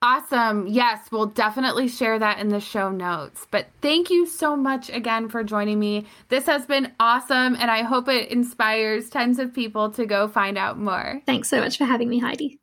Awesome. 0.00 0.68
Yes, 0.68 1.10
we'll 1.10 1.26
definitely 1.26 1.88
share 1.88 2.20
that 2.20 2.38
in 2.38 2.50
the 2.50 2.60
show 2.60 2.88
notes. 2.88 3.48
But 3.50 3.66
thank 3.82 4.10
you 4.10 4.26
so 4.26 4.56
much 4.56 4.90
again 4.90 5.28
for 5.28 5.42
joining 5.42 5.80
me. 5.80 6.06
This 6.28 6.46
has 6.46 6.66
been 6.66 6.92
awesome, 7.00 7.56
and 7.56 7.68
I 7.68 7.82
hope 7.82 8.08
it 8.08 8.30
inspires 8.30 9.10
tons 9.10 9.40
of 9.40 9.52
people 9.52 9.90
to 9.90 10.06
go 10.06 10.28
find 10.28 10.56
out 10.56 10.78
more. 10.78 11.20
Thanks 11.26 11.48
so 11.48 11.60
much 11.60 11.78
for 11.78 11.84
having 11.84 12.08
me, 12.08 12.20
Heidi. 12.20 12.60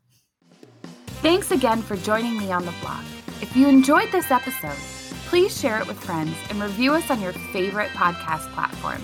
Thanks 1.22 1.52
again 1.52 1.82
for 1.82 1.98
joining 1.98 2.38
me 2.38 2.54
on 2.54 2.66
the 2.66 2.74
blog. 2.82 3.04
If 3.42 3.54
you 3.54 3.68
enjoyed 3.68 4.14
this 4.14 4.32
episode, 4.32 4.78
please 5.28 5.60
share 5.60 5.82
it 5.82 5.88
with 5.88 6.00
friends 6.00 6.38
and 6.50 6.62
review 6.62 6.94
us 6.94 7.10
on 7.10 7.20
your 7.20 7.34
favorite 7.34 7.90
podcast 7.90 8.50
platform. 8.54 9.02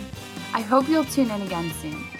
I 0.54 0.62
hope 0.62 0.88
you'll 0.88 1.04
tune 1.04 1.32
in 1.32 1.42
again 1.42 1.70
soon. 1.82 2.11